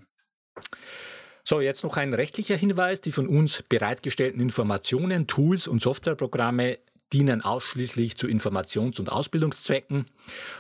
So, 1.48 1.62
jetzt 1.62 1.84
noch 1.84 1.96
ein 1.98 2.12
rechtlicher 2.12 2.56
Hinweis. 2.56 3.02
Die 3.02 3.12
von 3.12 3.28
uns 3.28 3.64
bereitgestellten 3.70 4.42
Informationen, 4.42 5.28
Tools 5.28 5.68
und 5.68 5.80
Softwareprogramme 5.80 6.80
dienen 7.14 7.44
ausschließlich 7.44 8.18
zu 8.18 8.26
Informations- 8.26 9.00
und 9.00 9.12
Ausbildungszwecken 9.12 10.08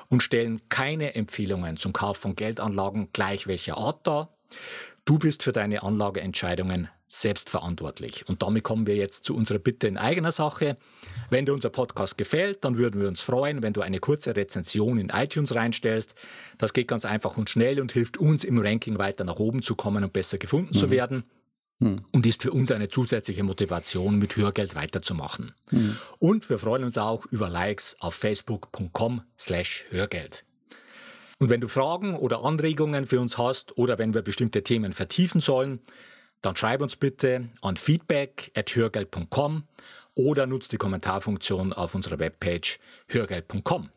und 0.10 0.22
stellen 0.22 0.62
keine 0.70 1.16
Empfehlungen 1.16 1.78
zum 1.78 1.92
Kauf 1.92 2.18
von 2.18 2.36
Geldanlagen 2.36 3.10
gleich 3.14 3.48
welcher 3.48 3.78
Art 3.78 4.06
dar. 4.06 4.38
Du 5.06 5.18
bist 5.18 5.42
für 5.42 5.52
deine 5.52 5.82
Anlageentscheidungen 5.82 6.88
selbstverantwortlich. 7.22 8.28
Und 8.28 8.42
damit 8.42 8.64
kommen 8.64 8.88
wir 8.88 8.96
jetzt 8.96 9.26
zu 9.26 9.36
unserer 9.36 9.60
Bitte 9.60 9.88
in 9.88 9.98
eigener 9.98 10.32
Sache. 10.32 10.78
Wenn 11.30 11.46
dir 11.46 11.54
unser 11.54 11.70
Podcast 11.70 12.18
gefällt, 12.18 12.64
dann 12.64 12.78
würden 12.78 13.02
wir 13.02 13.08
uns 13.08 13.22
freuen, 13.22 13.64
wenn 13.64 13.74
du 13.74 13.82
eine 13.82 14.00
kurze 14.00 14.36
Rezension 14.36 14.98
in 14.98 15.10
iTunes 15.10 15.56
reinstellst. 15.56 16.16
Das 16.58 16.74
geht 16.74 16.88
ganz 16.88 17.06
einfach 17.06 17.38
und 17.38 17.50
schnell 17.50 17.80
und 17.80 17.92
hilft 17.92 18.18
uns 18.18 18.44
im 18.44 18.60
Ranking 18.60 18.98
weiter 18.98 19.24
nach 19.24 19.38
oben 19.38 19.62
zu 19.62 19.76
kommen 19.76 20.04
und 20.04 20.14
besser 20.14 20.38
gefunden 20.38 20.72
mhm. 20.74 20.80
zu 20.80 20.92
werden. 20.92 21.24
Mhm. 21.80 22.04
Und 22.12 22.26
ist 22.26 22.44
für 22.44 22.52
uns 22.52 22.72
eine 22.72 22.88
zusätzliche 22.88 23.44
Motivation, 23.44 24.18
mit 24.18 24.38
Hörgeld 24.38 24.76
weiterzumachen. 24.76 25.54
Mhm. 25.72 25.98
Und 26.20 26.50
wir 26.50 26.58
freuen 26.58 26.84
uns 26.86 26.98
auch 26.98 27.26
über 27.28 27.50
Likes 27.50 27.98
auf 28.00 28.16
facebook.com 28.16 29.24
slash 29.38 29.86
Hörgeld. 29.90 30.46
Und 31.38 31.50
wenn 31.50 31.60
du 31.60 31.68
Fragen 31.68 32.16
oder 32.16 32.46
Anregungen 32.46 33.06
für 33.06 33.20
uns 33.20 33.38
hast 33.38 33.78
oder 33.78 33.98
wenn 33.98 34.14
wir 34.14 34.22
bestimmte 34.22 34.64
Themen 34.64 34.94
vertiefen 34.94 35.42
sollen, 35.42 35.82
dann 36.46 36.56
schreib 36.56 36.82
uns 36.82 36.96
bitte 36.96 37.50
an 37.62 37.78
feedback.hörgeld.com 37.78 39.64
oder 40.14 40.48
nutzt 40.48 40.72
die 40.72 40.78
Kommentarfunktion 40.78 41.74
auf 41.74 41.96
unserer 41.96 42.20
Webpage 42.20 42.80
hörgeld.com. 43.08 43.90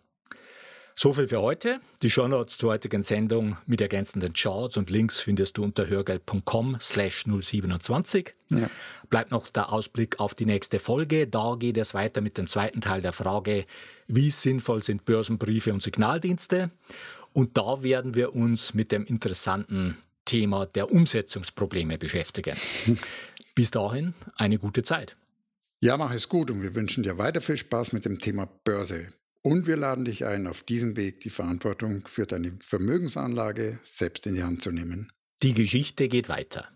So 0.95 1.13
viel 1.13 1.29
für 1.29 1.41
heute. 1.41 1.79
Die 2.03 2.11
Shownotes 2.11 2.59
zur 2.59 2.73
heutigen 2.73 3.05
Sendung 3.05 3.57
mit 3.67 3.81
ergänzenden 3.81 4.33
Charts 4.33 4.77
und 4.77 4.91
Links 4.91 5.21
findest 5.21 5.57
du 5.57 5.63
unter 5.63 5.87
hörgeld.com 5.87 6.77
slash 6.81 7.25
027. 7.25 8.35
Ja. 8.49 8.69
Bleibt 9.09 9.31
noch 9.31 9.49
der 9.49 9.73
Ausblick 9.73 10.19
auf 10.19 10.35
die 10.35 10.45
nächste 10.45 10.81
Folge. 10.81 11.29
Da 11.29 11.55
geht 11.57 11.79
es 11.79 11.95
weiter 11.95 12.21
mit 12.21 12.37
dem 12.37 12.49
zweiten 12.49 12.81
Teil 12.81 13.01
der 13.01 13.13
Frage, 13.13 13.65
wie 14.09 14.31
sinnvoll 14.33 14.83
sind 14.83 15.05
Börsenbriefe 15.05 15.73
und 15.73 15.85
Signaldienste? 15.85 16.71
Und 17.33 17.57
da 17.57 17.85
werden 17.85 18.17
wir 18.17 18.35
uns 18.35 18.75
mit 18.75 18.91
dem 18.91 19.05
interessanten 19.05 19.99
Thema 20.29 20.67
der 20.67 20.93
Umsetzungsprobleme 20.93 21.97
beschäftigen. 21.97 22.55
Bis 23.55 23.71
dahin 23.71 24.13
eine 24.37 24.59
gute 24.59 24.83
Zeit. 24.83 25.17
Ja, 25.81 25.97
mach 25.97 26.13
es 26.13 26.29
gut 26.29 26.51
und 26.51 26.63
wir 26.63 26.75
wünschen 26.75 27.03
dir 27.03 27.17
weiter 27.17 27.41
viel 27.41 27.57
Spaß 27.57 27.93
mit 27.95 28.05
dem 28.05 28.21
Thema 28.21 28.47
Börse. 28.65 29.13
Und 29.43 29.67
wir 29.67 29.77
laden 29.77 30.05
dich 30.05 30.27
ein, 30.27 30.47
auf 30.47 30.63
diesem 30.63 30.97
Weg 30.97 31.21
die 31.21 31.31
Verantwortung 31.31 32.07
für 32.07 32.27
deine 32.27 32.53
Vermögensanlage 32.61 33.79
selbst 33.85 34.27
in 34.27 34.35
die 34.35 34.43
Hand 34.43 34.63
zu 34.63 34.71
nehmen. 34.71 35.11
Die 35.43 35.55
Geschichte 35.55 36.09
geht 36.09 36.29
weiter. 36.29 36.69